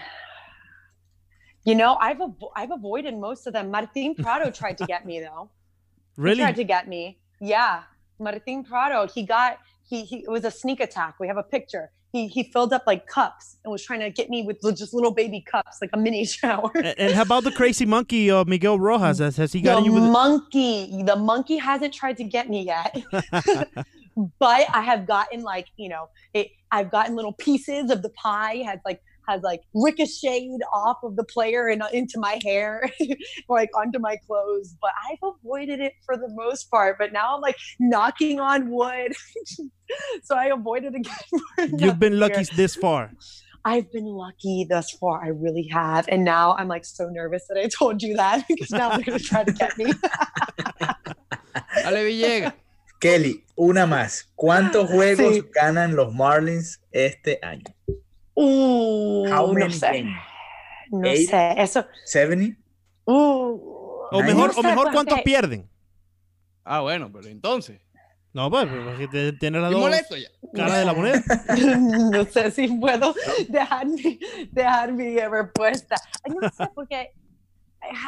You 1.63 1.75
know, 1.75 1.97
I've 1.99 2.17
avo- 2.17 2.51
I've 2.55 2.71
avoided 2.71 3.17
most 3.17 3.47
of 3.47 3.53
them. 3.53 3.71
Martin 3.71 4.15
Prado 4.15 4.51
tried 4.60 4.77
to 4.79 4.86
get 4.86 5.05
me 5.05 5.19
though. 5.19 5.49
He 6.15 6.21
really? 6.21 6.39
tried 6.41 6.55
to 6.58 6.63
get 6.63 6.88
me. 6.88 7.17
Yeah, 7.41 7.84
Martin 8.19 8.63
Prado. 8.63 9.08
He 9.08 9.23
got 9.23 9.58
he 9.89 10.03
he. 10.03 10.17
It 10.19 10.29
was 10.29 10.45
a 10.45 10.51
sneak 10.51 10.79
attack. 10.79 11.15
We 11.19 11.27
have 11.27 11.38
a 11.38 11.43
picture. 11.43 11.91
He 12.12 12.28
he 12.28 12.43
filled 12.43 12.74
up 12.74 12.84
like 12.88 13.08
cups 13.08 13.58
and 13.63 13.72
was 13.72 13.84
trying 13.84 14.00
to 14.00 14.10
get 14.10 14.30
me 14.30 14.43
with 14.43 14.62
just 14.76 14.93
little 14.93 15.12
baby 15.12 15.41
cups, 15.41 15.78
like 15.82 15.91
a 15.93 15.98
mini 15.98 16.26
shower. 16.38 16.72
and, 16.76 17.13
how 17.13 17.22
about 17.22 17.43
the 17.43 17.52
crazy 17.52 17.86
monkey, 17.86 18.32
uh, 18.32 18.43
Miguel 18.45 18.80
Rojas? 18.80 19.19
Has, 19.19 19.38
has 19.38 19.54
he 19.54 19.60
the 19.60 19.65
gotten 19.65 19.86
you 19.86 19.93
with 19.93 20.04
monkey 20.04 21.04
the 21.04 21.15
monkey 21.15 21.58
hasn't 21.58 21.93
tried 21.93 22.17
to 22.17 22.24
get 22.24 22.50
me 22.50 22.63
yet 22.63 22.98
but 24.39 24.65
i 24.74 24.82
have 24.82 25.08
gotten 25.08 25.41
like 25.41 25.67
you 25.78 25.89
know 25.89 26.10
it, 26.34 26.50
i've 26.72 26.91
gotten 26.91 27.15
little 27.15 27.34
pieces 27.34 27.89
of 27.89 28.02
the 28.02 28.10
pie 28.10 28.58
has 28.65 28.80
like 28.86 29.02
has 29.29 29.41
like 29.43 29.61
ricocheted 29.73 30.61
off 30.73 30.97
of 31.03 31.15
the 31.15 31.23
player 31.35 31.67
and 31.67 31.81
uh, 31.83 31.87
into 31.99 32.17
my 32.19 32.35
hair 32.43 32.89
like 33.49 33.69
onto 33.81 33.99
my 33.99 34.15
clothes 34.27 34.75
but 34.81 34.91
i've 35.09 35.23
avoided 35.33 35.79
it 35.87 35.93
for 36.05 36.15
the 36.17 36.29
most 36.43 36.63
part 36.71 36.97
but 37.01 37.09
now 37.13 37.27
i'm 37.35 37.41
like 37.41 37.57
knocking 37.79 38.39
on 38.39 38.69
wood 38.69 39.11
so 40.23 40.35
i 40.35 40.45
avoided 40.45 40.93
again 40.95 41.13
You've 41.77 41.99
been 41.99 42.19
lucky 42.19 42.41
year. 42.41 42.55
this 42.55 42.75
far. 42.75 43.11
I've 43.65 43.91
been 43.91 44.05
lucky 44.05 44.65
thus 44.69 44.89
far. 44.91 45.21
I 45.23 45.27
really 45.45 45.67
have. 45.67 46.05
And 46.07 46.23
now 46.23 46.55
I'm 46.57 46.69
like 46.69 46.85
so 46.85 47.09
nervous 47.09 47.43
that 47.49 47.57
I 47.57 47.67
told 47.67 48.01
you 48.01 48.15
that 48.15 48.45
because 48.49 48.71
now 48.71 48.87
they're 48.95 49.03
going 49.09 49.19
to 49.19 49.23
try 49.23 49.43
to 49.43 49.51
get 49.51 49.77
me. 49.77 49.91
Ale 51.85 52.03
Villegas. 52.05 52.53
Kelly, 53.01 53.43
una 53.57 53.85
más. 53.85 54.25
¿Cuántos 54.35 54.89
juegos 54.89 55.35
Sí. 55.35 55.43
ganan 55.53 55.95
los 55.95 56.13
Marlins 56.13 56.79
este 56.91 57.39
año? 57.43 57.65
Uh, 58.41 59.25
How 59.28 59.47
no 59.47 59.54
many 59.54 59.73
sé. 59.73 59.88
games? 59.88 60.17
No 60.91 61.06
Eight? 61.06 61.30
sé. 61.30 61.54
Eso. 61.58 61.86
¿70? 62.06 62.58
Uh, 63.06 63.60
O 64.12 64.23
mejor, 64.23 64.54
no 64.54 64.60
o 64.60 64.63
mejor 64.63 64.84
pues, 64.86 64.93
¿cuántos 64.95 65.17
que- 65.17 65.23
pierden? 65.23 65.69
Ah, 66.63 66.82
bueno, 66.82 67.12
pero 67.12 67.28
entonces. 67.28 67.82
No, 68.32 68.49
pues, 68.49 68.67
porque 68.67 69.08
te- 69.08 69.34
tiene 69.34 69.60
las 69.60 69.71
dos 69.71 69.82
molesto 69.82 70.15
ya. 70.15 70.30
caras 70.54 70.78
de 70.78 70.86
la 70.86 70.93
moneda. 70.93 71.21
no 72.12 72.23
sé 72.25 72.52
si 72.52 72.67
puedo 72.67 73.13
dejar 73.49 73.88
mi, 73.88 74.19
dejar 74.52 74.93
mi 74.93 75.19
respuesta. 75.19 75.95
Ay, 76.23 76.34
No 76.39 76.49
sé, 76.49 76.67
porque 76.75 77.12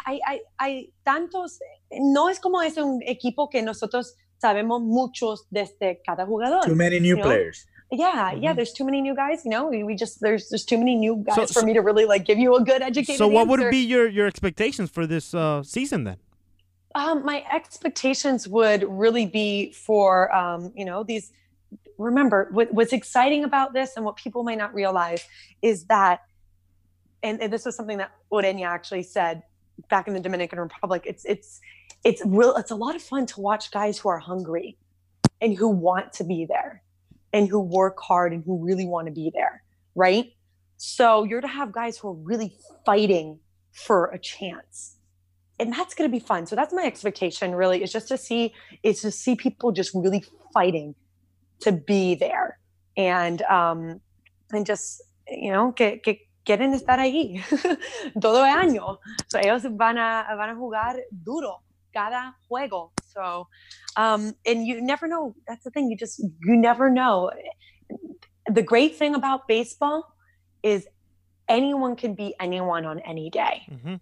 hay, 0.06 0.20
hay, 0.26 0.41
hay 0.58 0.94
tantos, 1.04 1.60
no 2.00 2.30
es 2.30 2.39
como 2.39 2.62
es 2.62 2.78
un 2.78 3.02
equipo 3.04 3.50
que 3.50 3.62
nosotros 3.63 4.15
sabemos 4.38 4.82
muchos 4.82 5.48
desde 5.50 6.02
cada 6.06 6.26
jugador. 6.26 6.65
Too 6.65 6.76
many 6.76 7.00
new 7.00 7.17
No. 7.17 7.24
players. 7.24 7.67
Yeah, 7.91 8.32
yeah. 8.32 8.54
Mhm. 8.54 8.56
There's 8.56 8.71
too 8.71 8.86
many 8.86 9.01
new 9.01 9.13
guys. 9.15 9.43
You 9.43 9.51
know, 9.51 9.67
we, 9.67 9.84
we 9.84 9.95
just 9.95 10.21
there's 10.21 10.47
there's 10.49 10.63
too 10.63 10.77
many 10.77 10.95
new 10.95 11.17
guys 11.27 11.36
So- 11.36 11.47
for 11.47 11.60
so- 11.62 11.65
me 11.65 11.73
to 11.73 11.82
really 11.82 12.06
like 12.06 12.23
give 12.25 12.39
you 12.39 12.56
a 12.56 12.63
good 12.63 12.82
education 12.82 13.17
So 13.17 13.27
what 13.27 13.47
would 13.47 13.69
be 13.69 13.80
your, 13.80 14.08
your 14.08 14.27
expectations 14.27 14.89
for 14.89 15.06
this 15.06 15.34
uh, 15.34 15.62
season 15.63 16.06
then? 16.06 16.17
Um, 16.95 17.23
my 17.25 17.43
expectations 17.51 18.47
would 18.47 18.84
really 18.88 19.25
be 19.25 19.71
for 19.73 20.34
um, 20.36 20.71
you 20.75 20.86
know 20.86 21.04
these. 21.04 21.32
Remember, 21.97 22.47
what, 22.51 22.73
what's 22.73 22.93
exciting 22.93 23.43
about 23.43 23.73
this, 23.73 23.95
and 23.95 24.04
what 24.04 24.15
people 24.15 24.43
might 24.43 24.58
not 24.58 24.73
realize, 24.73 25.23
is 25.62 25.86
that, 25.86 26.21
and, 27.21 27.39
and 27.41 27.54
this 27.54 27.63
was 27.65 27.75
something 27.75 27.97
that 27.99 28.12
Orenia 28.32 28.65
actually 28.65 29.04
said 29.04 29.43
back 29.89 30.08
in 30.08 30.13
the 30.15 30.19
Dominican 30.19 30.60
Republic. 30.60 31.04
It's 31.06 31.23
it's 31.25 31.62
it's 32.04 32.21
real. 32.25 32.56
It's 32.56 32.71
a 32.71 32.75
lot 32.75 32.95
of 32.95 33.01
fun 33.04 33.25
to 33.27 33.39
watch 33.39 33.69
guys 33.71 33.99
who 33.99 34.10
are 34.10 34.19
hungry, 34.19 34.77
and 35.41 35.56
who 35.58 35.69
want 35.69 36.12
to 36.13 36.23
be 36.23 36.45
there, 36.45 36.82
and 37.34 37.48
who 37.48 37.60
work 37.60 38.00
hard, 38.00 38.34
and 38.34 38.44
who 38.44 38.63
really 38.63 38.86
want 38.86 39.08
to 39.08 39.13
be 39.13 39.32
there, 39.34 39.63
right? 39.96 40.34
So 40.78 41.24
you're 41.24 41.41
to 41.41 41.48
have 41.48 41.72
guys 41.72 41.98
who 41.98 42.10
are 42.10 42.13
really 42.13 42.56
fighting 42.86 43.39
for 43.72 44.08
a 44.08 44.20
chance 44.20 44.98
and 45.62 45.72
that's 45.72 45.94
going 45.94 46.10
to 46.10 46.12
be 46.12 46.20
fun. 46.20 46.48
So 46.48 46.56
that's 46.56 46.74
my 46.74 46.84
expectation. 46.84 47.54
Really, 47.54 47.84
is 47.84 47.94
just 47.94 48.08
to 48.08 48.17
see 48.17 48.54
is 48.82 49.02
to 49.02 49.12
see 49.12 49.36
people 49.36 49.72
just 49.72 49.94
really 49.94 50.26
fighting 50.54 50.96
to 51.60 51.72
be 51.72 52.15
there, 52.15 52.58
and 52.98 53.44
um, 53.44 54.02
and 54.52 54.65
just 54.65 55.04
you 55.30 55.52
know 55.52 55.72
que, 55.72 56.00
que 56.04 56.28
quieren 56.44 56.74
estar 56.74 56.98
ahí 56.98 57.39
todo 58.20 58.44
el 58.44 58.56
año. 58.56 58.98
So 59.28 59.39
ellos 59.39 59.63
van 59.78 59.98
a 60.00 60.26
van 60.36 60.50
a 60.50 60.56
jugar 60.56 61.00
duro 61.12 61.62
cada 61.93 62.34
juego. 62.49 62.91
So 63.13 63.47
um, 63.97 64.34
and 64.45 64.65
you 64.65 64.82
never 64.82 65.08
know. 65.08 65.36
That's 65.47 65.63
the 65.63 65.71
thing. 65.71 65.89
You 65.89 65.97
just 65.97 66.19
you 66.19 66.56
never 66.56 66.89
know. 66.89 67.32
The 68.47 68.63
great 68.63 68.95
thing 68.95 69.15
about 69.15 69.47
baseball 69.47 70.06
is 70.63 70.88
anyone 71.47 71.95
can 71.95 72.15
be 72.15 72.34
anyone 72.39 72.86
on 72.86 72.99
any 72.99 73.30
day. 73.30 73.63
Mhm. 73.69 73.99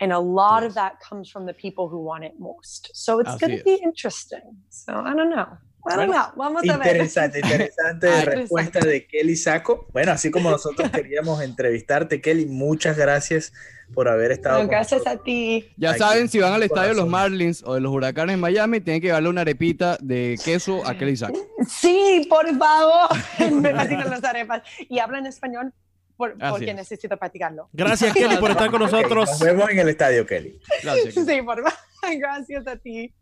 And 0.00 0.12
a 0.12 0.18
lot 0.18 0.62
Yes. 0.62 0.70
of 0.70 0.74
that 0.74 1.00
comes 1.00 1.30
from 1.30 1.46
the 1.46 1.54
people 1.54 1.88
who 1.88 2.02
want 2.02 2.24
it 2.24 2.34
most. 2.38 2.90
So 2.94 3.18
it's 3.18 3.36
going 3.38 3.56
to 3.56 3.64
be 3.64 3.80
interesting. 3.82 4.62
So 4.68 4.92
I 4.94 5.14
don't 5.14 5.30
know. 5.30 5.56
Bueno, 5.94 6.12
know. 6.12 6.24
Vamos 6.36 6.68
a 6.68 6.76
ver. 6.76 6.86
Interesante, 6.88 7.38
interesante 7.40 8.08
Ah, 8.12 8.24
respuesta 8.24 8.80
de 8.80 9.06
Kelly 9.06 9.36
Saco. 9.36 9.86
Bueno, 9.92 10.12
así 10.12 10.30
como 10.30 10.50
nosotros 10.50 10.90
queríamos 10.90 11.40
entrevistarte, 11.42 12.20
Kelly, 12.20 12.46
muchas 12.46 12.96
gracias 12.96 13.52
por 13.94 14.08
haber 14.08 14.32
estado. 14.32 14.62
No, 14.62 14.68
gracias 14.68 15.00
nosotros. 15.00 15.20
a 15.20 15.24
ti. 15.24 15.68
Ya 15.76 15.90
Aquí, 15.90 15.98
saben, 16.00 16.28
si 16.28 16.40
van 16.40 16.52
al 16.54 16.62
estadio 16.64 16.88
de 16.90 16.96
los. 16.96 17.08
Marlins 17.08 17.62
o 17.64 17.74
de 17.74 17.80
los 17.80 17.92
Huracanes 17.92 18.34
en 18.34 18.40
Miami, 18.40 18.80
tienen 18.80 19.00
que 19.00 19.08
darle 19.10 19.28
una 19.28 19.42
arepita 19.42 19.96
de 20.00 20.38
queso 20.44 20.84
a 20.86 20.96
Kelly 20.98 21.16
Sack. 21.16 21.34
Sí, 21.68 22.26
por 22.28 22.46
favor. 22.58 23.08
Me 23.52 23.72
fascinan 23.72 24.10
las 24.10 24.24
arepas. 24.24 24.62
Y 24.88 24.98
hablan 24.98 25.26
español 25.26 25.72
por- 26.16 26.36
porque 26.36 26.70
es. 26.70 26.74
necesito 26.76 27.16
practicarlo. 27.16 27.68
Gracias, 27.72 28.12
Kelly, 28.12 28.36
por 28.38 28.50
estar 28.50 28.70
con 28.72 28.80
nosotros. 28.80 29.30
Nos 29.30 29.40
vemos 29.40 29.70
en 29.70 29.78
el 29.78 29.88
estadio, 29.88 30.26
Kelly. 30.26 30.58
Gracias. 30.82 31.14
Kelly. 31.14 31.26
Sí, 31.26 31.42
por 31.42 31.62
favor. 31.62 31.72
Gracias 32.18 32.66
a 32.66 32.76
ti. 32.76 33.14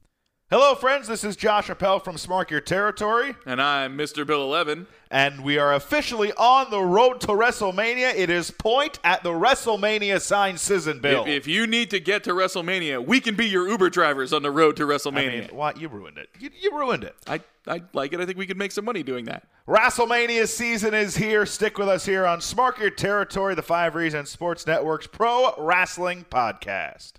Hello, 0.56 0.76
friends. 0.76 1.08
This 1.08 1.24
is 1.24 1.34
Josh 1.34 1.68
Appel 1.68 1.98
from 1.98 2.16
Smart 2.16 2.48
Your 2.48 2.60
Territory. 2.60 3.34
And 3.44 3.60
I'm 3.60 3.98
Mr. 3.98 4.24
Bill 4.24 4.40
11. 4.44 4.86
And 5.10 5.42
we 5.42 5.58
are 5.58 5.74
officially 5.74 6.32
on 6.34 6.70
the 6.70 6.80
road 6.80 7.20
to 7.22 7.26
WrestleMania. 7.26 8.14
It 8.14 8.30
is 8.30 8.52
point 8.52 9.00
at 9.02 9.24
the 9.24 9.30
WrestleMania 9.30 10.20
sign 10.20 10.56
season, 10.56 11.00
Bill. 11.00 11.22
If, 11.22 11.28
if, 11.28 11.46
you 11.48 11.66
need 11.66 11.90
to 11.90 11.98
get 11.98 12.22
to 12.22 12.30
WrestleMania, 12.30 13.04
we 13.04 13.20
can 13.20 13.34
be 13.34 13.46
your 13.46 13.68
Uber 13.68 13.90
drivers 13.90 14.32
on 14.32 14.42
the 14.42 14.50
road 14.52 14.76
to 14.76 14.84
WrestleMania. 14.84 15.26
I 15.26 15.40
mean, 15.40 15.48
what? 15.50 15.80
You 15.80 15.88
ruined 15.88 16.18
it. 16.18 16.28
You, 16.38 16.50
you 16.60 16.70
ruined 16.70 17.02
it. 17.02 17.16
I, 17.26 17.40
I 17.66 17.82
like 17.92 18.12
it. 18.12 18.20
I 18.20 18.24
think 18.24 18.38
we 18.38 18.46
could 18.46 18.56
make 18.56 18.70
some 18.70 18.84
money 18.84 19.02
doing 19.02 19.24
that. 19.24 19.48
WrestleMania 19.66 20.46
season 20.46 20.94
is 20.94 21.16
here. 21.16 21.46
Stick 21.46 21.78
with 21.78 21.88
us 21.88 22.06
here 22.06 22.26
on 22.26 22.40
Smart 22.40 22.78
Your 22.78 22.90
Territory, 22.90 23.56
the 23.56 23.62
Five 23.62 23.96
Reasons 23.96 24.30
Sports 24.30 24.68
Network's 24.68 25.08
Pro 25.08 25.52
Wrestling 25.58 26.26
Podcast. 26.30 27.14